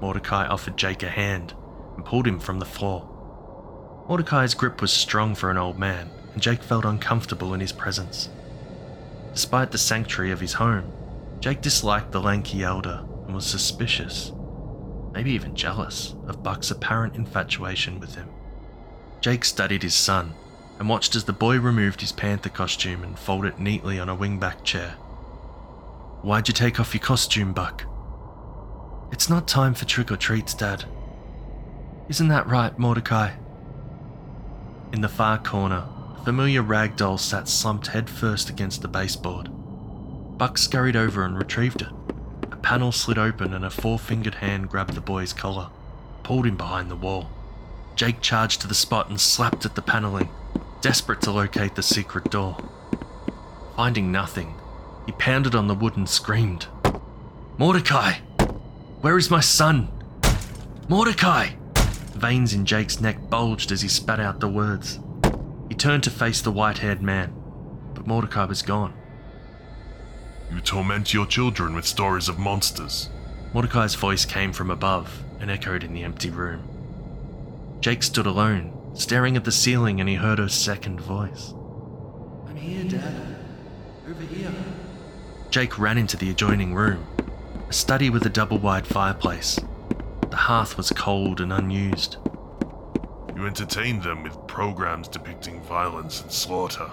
Mortaki 0.00 0.48
offered 0.48 0.76
Jake 0.76 1.02
a 1.02 1.08
hand 1.08 1.54
and 1.96 2.04
pulled 2.04 2.28
him 2.28 2.38
from 2.38 2.60
the 2.60 2.64
floor. 2.64 3.02
Mortaki's 4.08 4.54
grip 4.54 4.80
was 4.80 4.92
strong 4.92 5.34
for 5.34 5.50
an 5.50 5.58
old 5.58 5.76
man, 5.76 6.08
and 6.34 6.40
Jake 6.40 6.62
felt 6.62 6.84
uncomfortable 6.84 7.52
in 7.52 7.58
his 7.58 7.72
presence. 7.72 8.28
Despite 9.32 9.72
the 9.72 9.78
sanctuary 9.78 10.30
of 10.30 10.40
his 10.40 10.52
home, 10.52 10.92
Jake 11.40 11.62
disliked 11.62 12.12
the 12.12 12.20
lanky 12.20 12.62
elder 12.62 13.04
and 13.26 13.34
was 13.34 13.44
suspicious, 13.44 14.30
maybe 15.12 15.32
even 15.32 15.54
jealous, 15.54 16.14
of 16.26 16.42
Buck's 16.42 16.70
apparent 16.70 17.16
infatuation 17.16 18.00
with 18.00 18.14
him. 18.14 18.28
Jake 19.20 19.44
studied 19.44 19.82
his 19.82 19.94
son 19.94 20.34
and 20.78 20.88
watched 20.88 21.14
as 21.14 21.24
the 21.24 21.32
boy 21.32 21.58
removed 21.58 22.00
his 22.00 22.12
panther 22.12 22.48
costume 22.48 23.02
and 23.02 23.18
folded 23.18 23.54
it 23.54 23.58
neatly 23.60 23.98
on 23.98 24.08
a 24.08 24.16
wingback 24.16 24.64
chair. 24.64 24.92
Why'd 26.22 26.48
you 26.48 26.54
take 26.54 26.80
off 26.80 26.94
your 26.94 27.02
costume, 27.02 27.52
Buck? 27.52 27.84
It's 29.12 29.28
not 29.28 29.48
time 29.48 29.74
for 29.74 29.84
trick 29.84 30.10
or 30.10 30.16
treats, 30.16 30.54
Dad. 30.54 30.84
Isn't 32.08 32.28
that 32.28 32.46
right, 32.46 32.76
Mortaki? 32.78 33.34
In 34.92 35.00
the 35.00 35.08
far 35.08 35.38
corner, 35.38 35.86
a 36.16 36.24
familiar 36.24 36.62
rag 36.62 36.96
doll 36.96 37.18
sat 37.18 37.48
slumped 37.48 37.88
headfirst 37.88 38.50
against 38.50 38.82
the 38.82 38.88
baseboard. 38.88 39.48
Buck 40.38 40.56
scurried 40.58 40.96
over 40.96 41.24
and 41.24 41.36
retrieved 41.36 41.82
it. 41.82 41.88
Panel 42.70 42.92
slid 42.92 43.18
open 43.18 43.52
and 43.52 43.64
a 43.64 43.68
four 43.68 43.98
fingered 43.98 44.36
hand 44.36 44.70
grabbed 44.70 44.94
the 44.94 45.00
boy's 45.00 45.32
collar, 45.32 45.70
pulled 46.22 46.46
him 46.46 46.56
behind 46.56 46.88
the 46.88 46.94
wall. 46.94 47.28
Jake 47.96 48.20
charged 48.20 48.60
to 48.60 48.68
the 48.68 48.76
spot 48.76 49.08
and 49.08 49.20
slapped 49.20 49.66
at 49.66 49.74
the 49.74 49.82
paneling, 49.82 50.28
desperate 50.80 51.20
to 51.22 51.32
locate 51.32 51.74
the 51.74 51.82
secret 51.82 52.30
door. 52.30 52.56
Finding 53.74 54.12
nothing, 54.12 54.54
he 55.04 55.10
pounded 55.10 55.56
on 55.56 55.66
the 55.66 55.74
wood 55.74 55.96
and 55.96 56.08
screamed, 56.08 56.68
Mortaki! 57.58 58.20
Where 59.00 59.18
is 59.18 59.32
my 59.32 59.40
son? 59.40 59.88
Mortaki! 60.86 61.56
Veins 62.14 62.54
in 62.54 62.64
Jake's 62.64 63.00
neck 63.00 63.28
bulged 63.28 63.72
as 63.72 63.82
he 63.82 63.88
spat 63.88 64.20
out 64.20 64.38
the 64.38 64.46
words. 64.46 65.00
He 65.68 65.74
turned 65.74 66.04
to 66.04 66.10
face 66.10 66.40
the 66.40 66.52
white 66.52 66.78
haired 66.78 67.02
man, 67.02 67.34
but 67.94 68.06
Mortaki 68.06 68.48
was 68.48 68.62
gone. 68.62 68.94
You 70.52 70.60
torment 70.60 71.14
your 71.14 71.26
children 71.26 71.74
with 71.74 71.86
stories 71.86 72.28
of 72.28 72.38
monsters. 72.38 73.08
Mortaki's 73.54 73.94
voice 73.94 74.24
came 74.24 74.52
from 74.52 74.70
above 74.70 75.22
and 75.38 75.50
echoed 75.50 75.84
in 75.84 75.92
the 75.92 76.02
empty 76.02 76.30
room. 76.30 76.68
Jake 77.80 78.02
stood 78.02 78.26
alone, 78.26 78.72
staring 78.94 79.36
at 79.36 79.44
the 79.44 79.52
ceiling, 79.52 80.00
and 80.00 80.08
he 80.08 80.16
heard 80.16 80.38
her 80.38 80.48
second 80.48 81.00
voice. 81.00 81.54
I'm 82.46 82.56
here, 82.56 82.84
Dad. 82.84 83.36
Over 84.08 84.22
here. 84.22 84.52
Jake 85.50 85.78
ran 85.78 85.98
into 85.98 86.16
the 86.16 86.30
adjoining 86.30 86.74
room, 86.74 87.06
a 87.68 87.72
study 87.72 88.10
with 88.10 88.26
a 88.26 88.30
double 88.30 88.58
wide 88.58 88.86
fireplace. 88.86 89.58
The 90.30 90.36
hearth 90.36 90.76
was 90.76 90.90
cold 90.90 91.40
and 91.40 91.52
unused. 91.52 92.16
You 93.34 93.46
entertained 93.46 94.02
them 94.02 94.22
with 94.22 94.46
programs 94.46 95.08
depicting 95.08 95.60
violence 95.62 96.20
and 96.22 96.30
slaughter. 96.30 96.90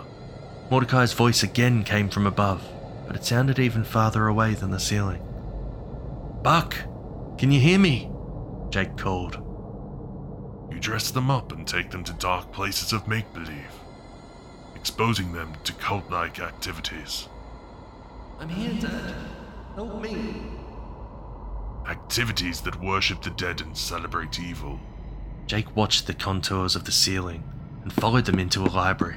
Mortaki's 0.71 1.13
voice 1.13 1.43
again 1.43 1.83
came 1.83 2.09
from 2.09 2.25
above, 2.25 2.63
but 3.07 3.15
it 3.15 3.25
sounded 3.25 3.57
even 3.57 3.83
farther 3.83 4.27
away 4.27 4.53
than 4.53 4.69
the 4.69 4.79
ceiling. 4.79 5.21
Buck, 6.43 6.75
can 7.37 7.51
you 7.51 7.59
hear 7.59 7.79
me? 7.79 8.11
Jake 8.69 8.97
called. 8.97 9.35
You 10.71 10.79
dress 10.79 11.09
them 11.09 11.31
up 11.31 11.51
and 11.53 11.65
take 11.65 11.89
them 11.89 12.03
to 12.03 12.13
dark 12.13 12.51
places 12.51 12.93
of 12.93 13.07
make 13.07 13.31
believe, 13.33 13.71
exposing 14.75 15.31
them 15.31 15.53
to 15.63 15.73
cult 15.73 16.09
like 16.11 16.39
activities. 16.39 17.27
I'm 18.39 18.49
here, 18.49 18.73
Dad. 18.79 19.15
Help 19.75 20.01
me. 20.01 20.41
Activities 21.87 22.61
that 22.61 22.81
worship 22.83 23.21
the 23.21 23.29
dead 23.31 23.61
and 23.61 23.75
celebrate 23.75 24.39
evil. 24.39 24.79
Jake 25.47 25.75
watched 25.75 26.07
the 26.07 26.13
contours 26.13 26.75
of 26.75 26.83
the 26.83 26.91
ceiling 26.91 27.43
and 27.83 27.93
followed 27.93 28.25
them 28.25 28.37
into 28.37 28.63
a 28.63 28.67
library. 28.67 29.15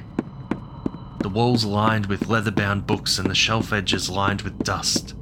The 1.21 1.29
walls 1.29 1.63
lined 1.63 2.07
with 2.07 2.27
leather 2.27 2.51
bound 2.51 2.87
books 2.87 3.19
and 3.19 3.29
the 3.29 3.35
shelf 3.35 3.71
edges 3.71 4.09
lined 4.09 4.41
with 4.41 4.63
dust. 4.63 5.13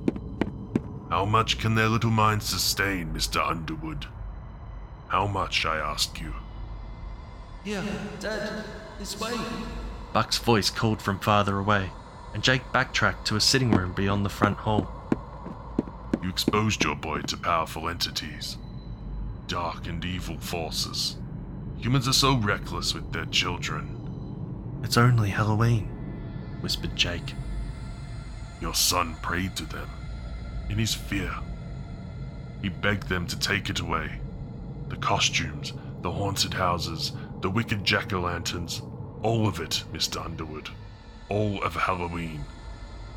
How 1.09 1.25
much 1.25 1.57
can 1.57 1.75
their 1.75 1.89
little 1.89 2.09
minds 2.09 2.45
sustain, 2.45 3.13
Mr. 3.13 3.45
Underwood? 3.45 4.05
How 5.09 5.27
much, 5.27 5.65
I 5.65 5.77
ask 5.77 6.21
you? 6.21 6.33
Here, 7.65 7.83
Dad. 8.19 8.63
This 8.97 9.19
way. 9.19 9.33
Buck's 10.13 10.37
voice 10.37 10.69
called 10.69 11.01
from 11.01 11.19
farther 11.19 11.57
away, 11.57 11.89
and 12.33 12.43
Jake 12.43 12.71
backtracked 12.71 13.27
to 13.27 13.35
a 13.35 13.41
sitting 13.41 13.71
room 13.71 13.91
beyond 13.93 14.25
the 14.25 14.29
front 14.29 14.57
hall. 14.57 14.89
You 16.23 16.29
exposed 16.29 16.83
your 16.83 16.95
boy 16.95 17.21
to 17.21 17.37
powerful 17.37 17.89
entities, 17.89 18.57
dark 19.47 19.87
and 19.87 20.03
evil 20.05 20.37
forces. 20.37 21.17
Humans 21.77 22.07
are 22.07 22.13
so 22.13 22.37
reckless 22.37 22.93
with 22.93 23.11
their 23.11 23.25
children. 23.25 23.98
It's 24.83 24.97
only 24.97 25.29
Halloween, 25.29 25.85
whispered 26.61 26.95
Jake. 26.95 27.33
Your 28.61 28.73
son 28.73 29.15
prayed 29.21 29.55
to 29.57 29.65
them 29.65 29.89
in 30.69 30.77
his 30.77 30.93
fear. 30.93 31.33
He 32.61 32.69
begged 32.69 33.07
them 33.07 33.27
to 33.27 33.39
take 33.39 33.69
it 33.69 33.79
away. 33.79 34.19
The 34.89 34.97
costumes, 34.97 35.73
the 36.01 36.11
haunted 36.11 36.53
houses, 36.53 37.13
the 37.41 37.49
wicked 37.49 37.83
jack 37.83 38.13
o' 38.13 38.19
lanterns, 38.19 38.81
all 39.21 39.47
of 39.47 39.59
it, 39.59 39.83
Mr. 39.93 40.23
Underwood. 40.23 40.69
All 41.29 41.61
of 41.63 41.75
Halloween. 41.75 42.43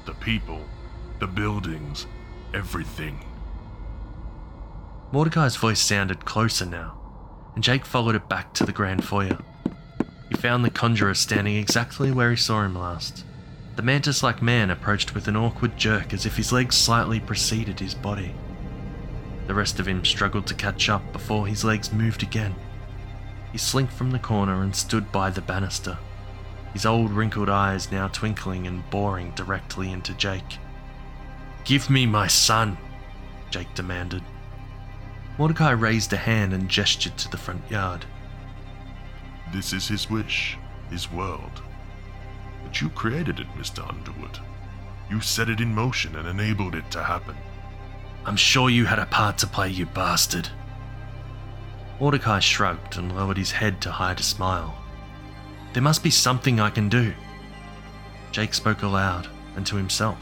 The 0.05 0.14
people, 0.14 0.61
the 1.18 1.27
buildings, 1.27 2.07
everything. 2.53 3.25
Mortaki's 5.12 5.57
voice 5.57 5.81
sounded 5.81 6.25
closer 6.25 6.66
now, 6.66 6.98
and 7.55 7.62
Jake 7.62 7.85
followed 7.85 8.14
it 8.14 8.29
back 8.29 8.53
to 8.55 8.64
the 8.64 8.72
grand 8.72 9.05
foyer. 9.05 9.38
He 10.33 10.38
found 10.38 10.64
the 10.64 10.71
conjurer 10.71 11.12
standing 11.12 11.57
exactly 11.57 12.11
where 12.11 12.31
he 12.31 12.37
saw 12.37 12.64
him 12.64 12.75
last. 12.75 13.23
The 13.77 13.83
mantis 13.83 14.23
like 14.23 14.40
man 14.40 14.71
approached 14.71 15.14
with 15.14 15.29
an 15.29 15.37
awkward 15.37 15.77
jerk 15.77 16.14
as 16.14 16.25
if 16.25 16.38
his 16.38 16.51
legs 16.51 16.75
slightly 16.75 17.21
preceded 17.21 17.79
his 17.79 17.95
body. 17.95 18.35
The 19.47 19.53
rest 19.53 19.79
of 19.79 19.87
him 19.87 20.07
struggled 20.07 20.47
to 20.47 20.55
catch 20.55 20.88
up 20.88 21.12
before 21.12 21.47
his 21.47 21.64
legs 21.64 21.92
moved 21.92 22.23
again. 22.23 22.55
He 23.53 23.59
slinked 23.59 23.92
from 23.92 24.11
the 24.11 24.18
corner 24.18 24.62
and 24.62 24.75
stood 24.75 25.12
by 25.12 25.29
the 25.29 25.42
banister, 25.42 25.99
his 26.73 26.87
old 26.87 27.11
wrinkled 27.11 27.51
eyes 27.51 27.92
now 27.92 28.09
twinkling 28.09 28.66
and 28.66 28.88
boring 28.88 29.33
directly 29.33 29.92
into 29.92 30.14
Jake. 30.14 30.59
Give 31.66 31.90
me 31.90 32.07
my 32.07 32.27
son, 32.27 32.79
Jake 33.51 33.75
demanded. 33.75 34.23
Mortaki 35.37 35.79
raised 35.79 36.11
a 36.14 36.16
hand 36.16 36.55
and 36.55 36.71
gestured 36.71 37.18
to 37.18 37.31
the 37.31 37.37
front 37.37 37.71
yard. 37.71 38.07
This 39.53 39.75
is 39.75 39.87
his 39.87 40.09
wish, 40.09 40.57
his 40.91 41.12
world. 41.12 41.62
But 42.65 42.81
you 42.81 42.88
created 42.88 43.38
it, 43.38 43.49
Mr. 43.59 43.87
Underwood. 43.87 44.38
You 45.11 45.21
set 45.21 45.51
it 45.51 45.61
in 45.61 45.75
motion 45.75 46.17
and 46.17 46.27
enabled 46.27 46.75
it 46.75 46.91
to 46.93 47.03
happen. 47.03 47.37
I'm 48.25 48.37
sure 48.37 48.71
you 48.71 48.87
had 48.87 48.99
a 48.99 49.07
part 49.07 49.37
to 49.38 49.47
play, 49.47 49.69
you 49.69 49.85
bastard. 49.85 50.49
Mortaki 52.01 52.41
shrugged 52.41 52.97
and 52.97 53.15
lowered 53.15 53.37
his 53.37 53.53
head 53.53 53.81
to 53.83 53.93
hide 53.93 54.21
a 54.21 54.23
smile. 54.23 54.75
There 55.75 55.83
must 55.83 56.03
be 56.03 56.11
something 56.11 56.59
I 56.59 56.71
can 56.71 56.88
do. 56.88 57.12
Jake 58.31 58.55
spoke 58.55 58.83
aloud 58.83 59.29
and 59.55 59.67
to 59.67 59.77
himself, 59.77 60.19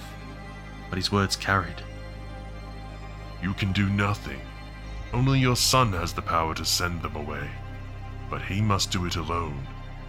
but 0.89 0.97
his 0.97 1.13
words 1.13 1.37
carried. 1.37 1.83
You 3.41 3.55
can 3.55 3.73
do 3.73 3.89
nothing. 3.89 4.41
Only 5.13 5.39
your 5.39 5.57
son 5.57 5.93
has 5.93 6.13
the 6.13 6.23
power 6.23 6.55
to 6.55 6.65
send 6.65 7.03
them 7.03 7.15
away. 7.15 7.49
But 8.31 8.43
he 8.43 8.61
must 8.61 8.93
do 8.93 9.05
it 9.05 9.17
alone, 9.17 9.67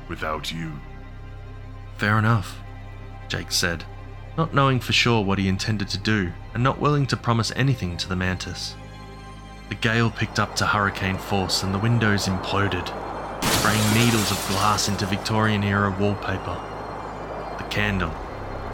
without 0.07 0.51
you. 0.51 0.71
Fair 1.97 2.19
enough, 2.19 2.59
Jake 3.27 3.51
said, 3.51 3.83
not 4.37 4.53
knowing 4.53 4.79
for 4.79 4.93
sure 4.93 5.23
what 5.23 5.39
he 5.39 5.47
intended 5.47 5.89
to 5.89 5.97
do 5.97 6.31
and 6.53 6.63
not 6.63 6.79
willing 6.79 7.05
to 7.07 7.17
promise 7.17 7.51
anything 7.55 7.97
to 7.97 8.07
the 8.07 8.15
mantis. 8.15 8.75
The 9.69 9.75
gale 9.75 10.11
picked 10.11 10.39
up 10.39 10.55
to 10.57 10.65
hurricane 10.65 11.17
force 11.17 11.63
and 11.63 11.73
the 11.73 11.79
windows 11.79 12.27
imploded, 12.27 12.87
spraying 13.43 13.93
needles 13.93 14.31
of 14.31 14.47
glass 14.47 14.87
into 14.87 15.05
Victorian 15.05 15.63
era 15.63 15.95
wallpaper. 15.99 16.59
The 17.57 17.63
candle, 17.69 18.13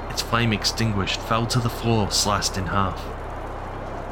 its 0.10 0.22
flame 0.22 0.54
extinguished, 0.54 1.22
fell 1.22 1.46
to 1.48 1.60
the 1.60 1.70
floor, 1.70 2.12
sliced 2.12 2.58
in 2.58 2.66
half. 2.66 3.04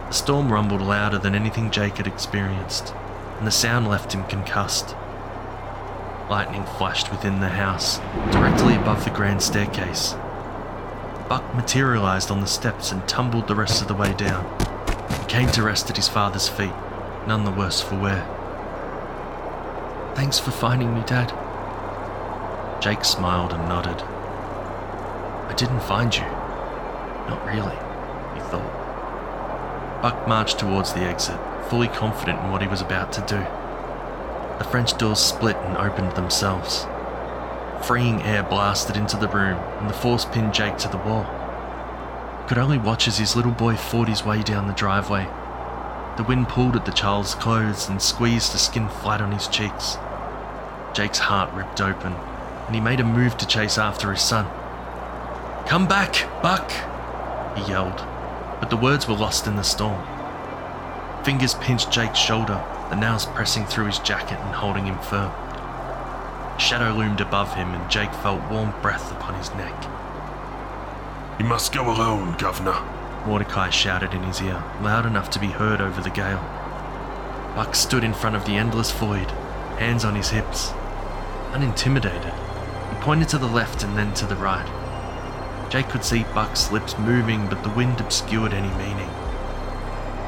The 0.08 0.14
storm 0.14 0.52
rumbled 0.52 0.82
louder 0.82 1.18
than 1.18 1.36
anything 1.36 1.72
Jake 1.72 1.98
had 1.98 2.08
experienced, 2.08 2.94
and 3.38 3.48
the 3.48 3.52
sound 3.52 3.88
left 3.88 4.14
him 4.14 4.24
concussed. 4.26 4.96
Lightning 6.30 6.64
flashed 6.64 7.12
within 7.12 7.40
the 7.40 7.50
house, 7.50 8.00
directly 8.32 8.76
above 8.76 9.04
the 9.04 9.12
grand 9.12 9.44
staircase. 9.44 10.16
Buck 11.30 11.54
materialized 11.54 12.32
on 12.32 12.42
the 12.42 12.48
steps 12.48 12.92
and 12.92 13.08
tumbled 13.08 13.48
the 13.48 13.56
rest 13.56 13.82
of 13.82 13.88
the 13.88 13.94
way 13.94 14.12
down. 14.14 14.44
He 15.20 15.26
came 15.28 15.50
to 15.52 15.62
rest 15.62 15.90
at 15.92 15.98
his 15.98 16.08
father's 16.08 16.50
feet, 16.50 16.74
none 17.28 17.44
the 17.46 17.52
worse 17.52 17.80
for 17.80 17.96
wear. 17.96 18.26
Thanks 20.16 20.40
for 20.40 20.50
finding 20.50 20.96
me, 20.96 21.04
Dad. 21.06 21.30
Jake 22.82 23.06
smiled 23.06 23.54
and 23.54 23.68
nodded. 23.70 24.02
I 24.02 25.54
didn't 25.56 25.82
find 25.82 26.16
you. 26.16 26.24
Not 26.24 27.46
really, 27.46 27.76
he 28.34 28.40
thought. 28.50 30.02
Buck 30.02 30.28
marched 30.28 30.58
towards 30.58 30.94
the 30.94 31.02
exit, 31.02 31.40
fully 31.70 31.88
confident 31.88 32.40
in 32.42 32.52
what 32.52 32.64
he 32.64 32.68
was 32.68 32.82
about 32.82 33.12
to 33.14 33.22
do. 33.22 33.46
The 34.58 34.64
French 34.64 34.98
doors 34.98 35.20
split 35.20 35.58
and 35.58 35.78
opened 35.78 36.16
themselves. 36.16 36.86
Freeing 37.86 38.22
air 38.24 38.42
blasted 38.42 38.96
into 38.96 39.18
the 39.18 39.28
room, 39.28 39.58
and 39.80 39.90
the 39.90 39.94
force 39.94 40.26
pinned 40.26 40.54
Jake 40.54 40.78
to 40.80 40.88
the 40.88 40.98
wall. 40.98 41.26
Could 42.48 42.58
only 42.58 42.78
watch 42.78 43.08
as 43.08 43.18
his 43.18 43.36
little 43.36 43.52
boy 43.52 43.76
fought 43.76 44.08
his 44.08 44.24
way 44.24 44.44
down 44.44 44.68
the 44.68 44.74
driveway. 44.74 45.28
The 46.16 46.24
wind 46.24 46.48
pulled 46.48 46.78
at 46.78 46.86
the 46.86 46.92
child's 46.92 47.36
clothes 47.36 47.90
and 47.90 48.02
squeezed 48.02 48.54
the 48.54 48.58
skin 48.58 48.88
flat 48.88 49.22
on 49.22 49.34
his 49.34 49.48
cheeks. 49.50 49.98
Jake's 50.94 51.20
heart 51.20 51.54
ripped 51.54 51.82
open, 51.82 52.14
and 52.66 52.74
he 52.74 52.80
made 52.80 53.02
a 53.02 53.04
move 53.04 53.38
to 53.38 53.48
chase 53.48 53.78
after 53.78 54.12
his 54.12 54.22
son. 54.22 54.46
Come 55.68 55.88
back, 55.88 56.28
Buck! 56.42 56.72
He 57.58 57.70
yelled, 57.70 58.06
but 58.62 58.70
the 58.70 58.78
words 58.78 59.08
were 59.08 59.16
lost 59.16 59.48
in 59.48 59.58
the 59.58 59.64
storm. 59.64 60.02
Fingers 61.26 61.56
pinched 61.56 61.92
Jake's 61.92 62.20
shoulder, 62.20 62.64
the 62.90 62.96
nails 62.96 63.26
pressing 63.26 63.66
through 63.66 63.86
his 63.86 64.00
jacket 64.00 64.40
and 64.40 64.56
holding 64.56 64.86
him 64.86 65.00
firm. 65.00 65.32
A 65.32 66.60
shadow 66.60 66.94
loomed 66.94 67.22
above 67.22 67.54
him, 67.56 67.74
and 67.74 67.92
Jake 67.92 68.14
felt 68.14 68.50
warm 68.52 68.74
breath 68.82 69.12
upon 69.12 69.36
his 69.36 69.54
neck. 69.56 69.74
You 71.40 71.46
must 71.46 71.74
go 71.74 71.90
alone, 71.90 72.38
Governor. 72.38 72.82
Mortaki 73.26 73.72
shouted 73.72 74.14
in 74.14 74.24
his 74.24 74.42
ear, 74.42 74.64
loud 74.82 75.06
enough 75.06 75.30
to 75.32 75.40
be 75.40 75.48
heard 75.48 75.82
over 75.82 76.02
the 76.02 76.10
gale. 76.12 76.44
Buck 77.56 77.74
stood 77.74 78.04
in 78.04 78.14
front 78.14 78.36
of 78.36 78.46
the 78.46 78.56
endless 78.56 78.92
void, 78.92 79.32
hands 79.80 80.06
on 80.06 80.16
his 80.16 80.30
hips. 80.30 80.72
Unintimidated, 81.52 82.34
he 82.90 82.96
pointed 83.02 83.30
to 83.30 83.38
the 83.38 83.48
left 83.48 83.84
and 83.84 83.98
then 83.98 84.14
to 84.14 84.26
the 84.26 84.36
right. 84.36 84.70
Jake 85.70 85.90
could 85.90 86.04
see 86.04 86.24
Buck's 86.36 86.72
lips 86.72 86.98
moving, 87.00 87.48
but 87.48 87.64
the 87.64 87.70
wind 87.72 88.00
obscured 88.00 88.54
any 88.54 88.74
meaning. 88.78 89.10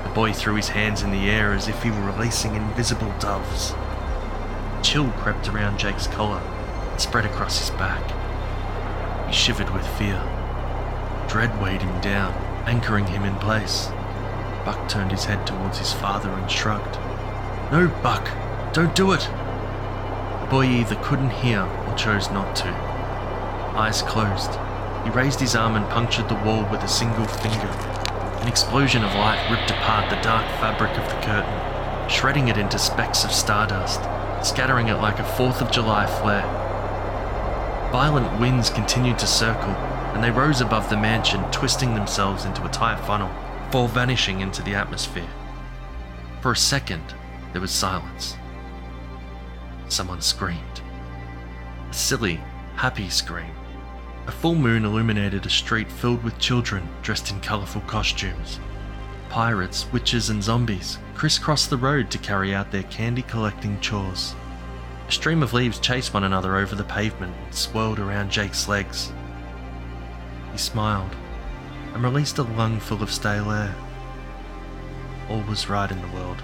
The 0.08 0.14
boy 0.14 0.32
threw 0.32 0.56
his 0.56 0.70
hands 0.70 1.04
in 1.04 1.12
the 1.12 1.30
air 1.30 1.52
as 1.52 1.68
if 1.68 1.84
he 1.84 1.92
were 1.92 2.12
releasing 2.12 2.56
invisible 2.56 3.14
doves. 3.20 3.76
Chill 4.82 5.12
crept 5.12 5.50
around 5.50 5.78
Jake's 5.78 6.08
collar 6.08 6.40
and 6.40 7.00
spread 7.00 7.26
across 7.26 7.60
his 7.60 7.70
back. 7.72 8.02
He 9.28 9.34
shivered 9.34 9.70
with 9.72 9.86
fear. 9.86 10.20
Dread 11.28 11.62
weighed 11.62 11.82
him 11.82 12.00
down, 12.00 12.34
anchoring 12.66 13.06
him 13.06 13.26
in 13.26 13.36
place. 13.36 13.90
Buck 14.64 14.88
turned 14.88 15.12
his 15.12 15.26
head 15.26 15.46
towards 15.46 15.78
his 15.78 15.92
father 15.92 16.30
and 16.30 16.50
shrugged. 16.50 16.96
No, 17.72 17.90
Buck, 18.02 18.30
don't 18.74 18.96
do 18.96 19.12
it. 19.12 19.30
The 20.40 20.48
boy 20.50 20.68
either 20.68 20.96
couldn't 21.04 21.32
hear 21.32 21.64
or 21.64 21.96
chose 21.96 22.32
not 22.32 22.56
to. 22.56 22.70
Eyes 23.78 24.02
closed, 24.04 24.58
he 25.04 25.10
raised 25.12 25.42
his 25.42 25.56
arm 25.56 25.76
and 25.76 25.86
punctured 25.90 26.30
the 26.30 26.36
wall 26.36 26.66
with 26.72 26.82
a 26.82 26.88
single 26.88 27.28
finger. 27.28 27.97
An 28.48 28.54
explosion 28.54 29.04
of 29.04 29.14
light 29.16 29.46
ripped 29.52 29.72
apart 29.72 30.10
the 30.10 30.22
dark 30.22 30.46
fabric 30.62 30.98
of 30.98 31.04
the 31.10 31.20
curtain, 31.20 32.10
shredding 32.10 32.48
it 32.48 32.58
into 32.58 32.80
specks 32.80 33.26
of 33.26 33.34
stardust, 33.34 34.00
scattering 34.42 34.88
it 34.88 35.02
like 35.02 35.20
a 35.20 35.24
4th 35.24 35.60
of 35.60 35.70
July 35.70 36.06
flare. 36.06 36.48
Violent 37.92 38.40
winds 38.40 38.70
continued 38.70 39.20
to 39.20 39.28
circle, 39.28 39.72
and 40.16 40.24
they 40.24 40.32
rose 40.32 40.62
above 40.62 40.90
the 40.90 40.96
mansion, 40.96 41.44
twisting 41.52 41.94
themselves 41.94 42.46
into 42.46 42.64
a 42.64 42.72
tight 42.72 43.06
funnel, 43.06 43.30
before 43.66 43.90
vanishing 43.90 44.40
into 44.40 44.62
the 44.62 44.76
atmosphere. 44.76 45.30
For 46.40 46.54
a 46.54 46.56
second, 46.56 47.04
there 47.52 47.60
was 47.60 47.72
silence. 47.72 48.38
Someone 49.90 50.22
screamed. 50.22 50.82
A 51.90 51.94
silly, 51.94 52.40
happy 52.78 53.10
scream. 53.10 53.52
A 54.28 54.32
full 54.32 54.56
moon 54.56 54.84
illuminated 54.84 55.46
a 55.46 55.50
street 55.50 55.90
filled 55.90 56.22
with 56.22 56.38
children 56.38 56.88
dressed 57.02 57.32
in 57.32 57.40
colourful 57.40 57.82
costumes. 57.88 58.60
Pirates, 59.30 59.90
witches, 59.94 60.30
and 60.30 60.44
zombies 60.44 61.00
crisscrossed 61.16 61.70
the 61.70 61.78
road 61.78 62.12
to 62.12 62.18
carry 62.18 62.54
out 62.54 62.70
their 62.70 62.84
candy 62.84 63.22
collecting 63.22 63.80
chores. 63.80 64.36
A 65.08 65.12
stream 65.12 65.42
of 65.42 65.54
leaves 65.54 65.80
chased 65.80 66.14
one 66.14 66.26
another 66.26 66.58
over 66.58 66.76
the 66.76 66.84
pavement 66.84 67.34
and 67.46 67.56
swirled 67.56 68.00
around 68.00 68.30
Jake's 68.30 68.68
legs. 68.68 69.14
He 70.52 70.58
smiled 70.58 71.16
and 71.94 72.04
released 72.04 72.38
a 72.38 72.44
lungful 72.44 73.02
of 73.02 73.10
stale 73.10 73.50
air. 73.50 73.74
All 75.30 75.42
was 75.44 75.70
right 75.70 75.90
in 75.90 76.02
the 76.02 76.08
world. 76.10 76.44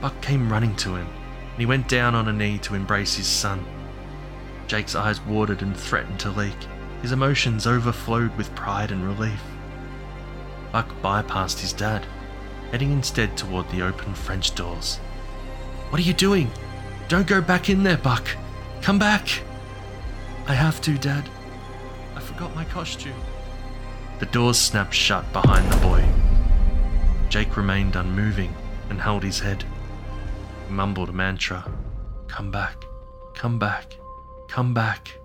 Buck 0.00 0.20
came 0.20 0.52
running 0.52 0.76
to 0.76 0.94
him, 0.94 1.08
and 1.50 1.58
he 1.58 1.66
went 1.66 1.88
down 1.88 2.14
on 2.14 2.28
a 2.28 2.32
knee 2.32 2.58
to 2.58 2.76
embrace 2.76 3.16
his 3.16 3.26
son. 3.26 3.64
Jake's 4.66 4.94
eyes 4.94 5.20
watered 5.22 5.62
and 5.62 5.76
threatened 5.76 6.20
to 6.20 6.30
leak. 6.30 6.56
His 7.02 7.12
emotions 7.12 7.66
overflowed 7.66 8.36
with 8.36 8.54
pride 8.54 8.90
and 8.90 9.04
relief. 9.04 9.42
Buck 10.72 10.88
bypassed 11.02 11.60
his 11.60 11.72
dad, 11.72 12.06
heading 12.70 12.92
instead 12.92 13.36
toward 13.36 13.68
the 13.70 13.82
open 13.82 14.14
French 14.14 14.54
doors. 14.54 14.96
What 15.90 16.00
are 16.00 16.04
you 16.04 16.14
doing? 16.14 16.50
Don't 17.08 17.26
go 17.26 17.40
back 17.40 17.68
in 17.68 17.82
there, 17.82 17.98
Buck. 17.98 18.26
Come 18.82 18.98
back. 18.98 19.42
I 20.46 20.54
have 20.54 20.80
to, 20.82 20.98
Dad. 20.98 21.28
I 22.16 22.20
forgot 22.20 22.54
my 22.54 22.64
costume. 22.64 23.20
The 24.18 24.26
doors 24.26 24.58
snapped 24.58 24.94
shut 24.94 25.30
behind 25.32 25.70
the 25.70 25.76
boy. 25.76 26.04
Jake 27.28 27.56
remained 27.56 27.96
unmoving 27.96 28.54
and 28.90 29.00
held 29.00 29.22
his 29.22 29.40
head. 29.40 29.64
He 30.66 30.72
mumbled 30.72 31.08
a 31.08 31.12
mantra 31.12 31.64
Come 32.28 32.50
back, 32.50 32.84
come 33.34 33.58
back, 33.58 33.96
come 34.48 34.74
back, 34.74 35.18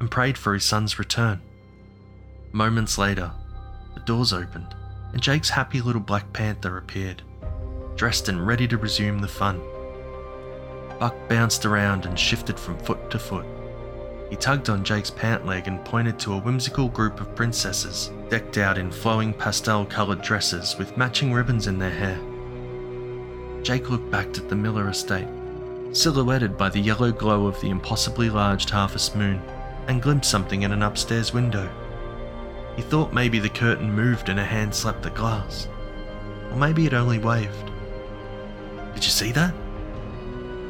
and 0.00 0.10
prayed 0.10 0.38
for 0.38 0.54
his 0.54 0.64
son's 0.64 0.98
return. 0.98 1.40
Moments 2.52 2.98
later, 2.98 3.32
the 3.94 4.00
doors 4.00 4.32
opened, 4.32 4.74
and 5.12 5.22
Jake's 5.22 5.50
happy 5.50 5.80
little 5.80 6.00
Black 6.00 6.32
Panther 6.32 6.78
appeared, 6.78 7.22
dressed 7.96 8.28
and 8.28 8.46
ready 8.46 8.68
to 8.68 8.78
resume 8.78 9.18
the 9.20 9.28
fun. 9.28 9.60
Buck 10.98 11.16
bounced 11.28 11.64
around 11.64 12.06
and 12.06 12.18
shifted 12.18 12.58
from 12.58 12.78
foot 12.78 13.10
to 13.10 13.18
foot. 13.18 13.46
He 14.30 14.36
tugged 14.36 14.68
on 14.68 14.84
Jake's 14.84 15.10
pant 15.10 15.46
leg 15.46 15.68
and 15.68 15.84
pointed 15.84 16.18
to 16.18 16.34
a 16.34 16.38
whimsical 16.38 16.88
group 16.88 17.20
of 17.20 17.34
princesses, 17.34 18.10
decked 18.28 18.58
out 18.58 18.76
in 18.76 18.90
flowing 18.90 19.32
pastel 19.32 19.86
coloured 19.86 20.22
dresses 20.22 20.76
with 20.76 20.96
matching 20.96 21.32
ribbons 21.32 21.66
in 21.66 21.78
their 21.78 21.90
hair. 21.90 22.18
Jake 23.62 23.90
looked 23.90 24.10
back 24.10 24.26
at 24.36 24.48
the 24.48 24.56
Miller 24.56 24.88
estate, 24.88 25.28
silhouetted 25.92 26.56
by 26.56 26.68
the 26.68 26.80
yellow 26.80 27.12
glow 27.12 27.46
of 27.46 27.60
the 27.60 27.70
impossibly 27.70 28.30
large 28.30 28.68
harvest 28.68 29.16
moon, 29.16 29.42
and 29.86 30.02
glimpsed 30.02 30.30
something 30.30 30.62
in 30.62 30.72
an 30.72 30.82
upstairs 30.82 31.32
window. 31.32 31.68
He 32.76 32.82
thought 32.82 33.12
maybe 33.12 33.38
the 33.38 33.48
curtain 33.48 33.92
moved 33.92 34.28
and 34.28 34.38
a 34.38 34.44
hand 34.44 34.74
slapped 34.74 35.02
the 35.02 35.10
glass. 35.10 35.66
Or 36.50 36.56
maybe 36.56 36.86
it 36.86 36.94
only 36.94 37.18
waved. 37.18 37.70
Did 38.94 39.04
you 39.04 39.10
see 39.10 39.32
that? 39.32 39.54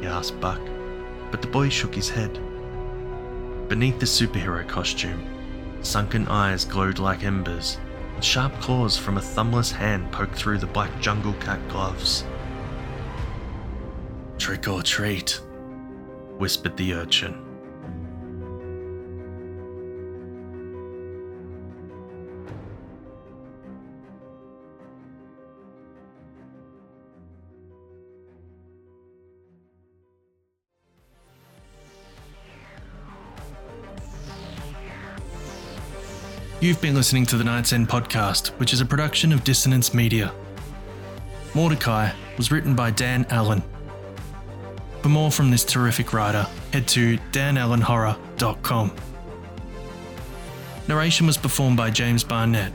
He 0.01 0.07
asked 0.07 0.39
Buck, 0.39 0.61
but 1.31 1.41
the 1.41 1.47
boy 1.47 1.69
shook 1.69 1.93
his 1.93 2.09
head. 2.09 2.39
Beneath 3.67 3.99
the 3.99 4.05
superhero 4.05 4.67
costume, 4.67 5.23
sunken 5.81 6.27
eyes 6.27 6.65
glowed 6.65 6.99
like 6.99 7.23
embers, 7.23 7.77
and 8.15 8.23
sharp 8.23 8.59
claws 8.59 8.97
from 8.97 9.17
a 9.17 9.21
thumbless 9.21 9.71
hand 9.71 10.11
poked 10.11 10.35
through 10.35 10.57
the 10.57 10.67
black 10.67 10.99
jungle 10.99 11.33
cat 11.33 11.59
gloves. 11.69 12.23
Trick 14.49 14.67
or 14.67 14.81
treat, 14.81 15.39
whispered 16.39 16.75
the 16.75 16.95
urchin. 16.95 17.35
You've 36.59 36.81
been 36.81 36.95
listening 36.95 37.27
to 37.27 37.37
the 37.37 37.43
Night's 37.43 37.71
End 37.71 37.87
podcast, 37.87 38.47
which 38.57 38.73
is 38.73 38.81
a 38.81 38.85
production 38.87 39.31
of 39.31 39.43
Dissonance 39.43 39.93
Media. 39.93 40.33
Mortaki 41.53 42.15
was 42.35 42.51
written 42.51 42.73
by 42.73 42.89
Dan 42.89 43.27
Allen. 43.29 43.61
For 45.01 45.09
more 45.09 45.31
from 45.31 45.49
this 45.49 45.63
terrific 45.63 46.13
writer, 46.13 46.45
head 46.73 46.87
to 46.89 47.17
danallenhorror.com. 47.31 48.95
Narration 50.87 51.27
was 51.27 51.37
performed 51.37 51.77
by 51.77 51.89
James 51.89 52.23
Barnett. 52.23 52.73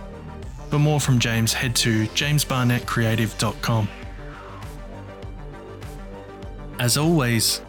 For 0.71 0.79
more 0.79 1.01
from 1.01 1.19
James, 1.19 1.53
head 1.53 1.77
to 1.77 2.07
jamesbarnettcreative.com. 2.09 3.89
As 6.79 6.97
always, 6.97 7.61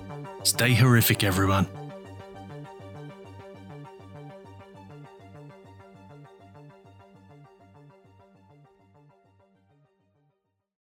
stay 0.43 0.73
horrific, 0.73 1.23
everyone. 1.23 1.67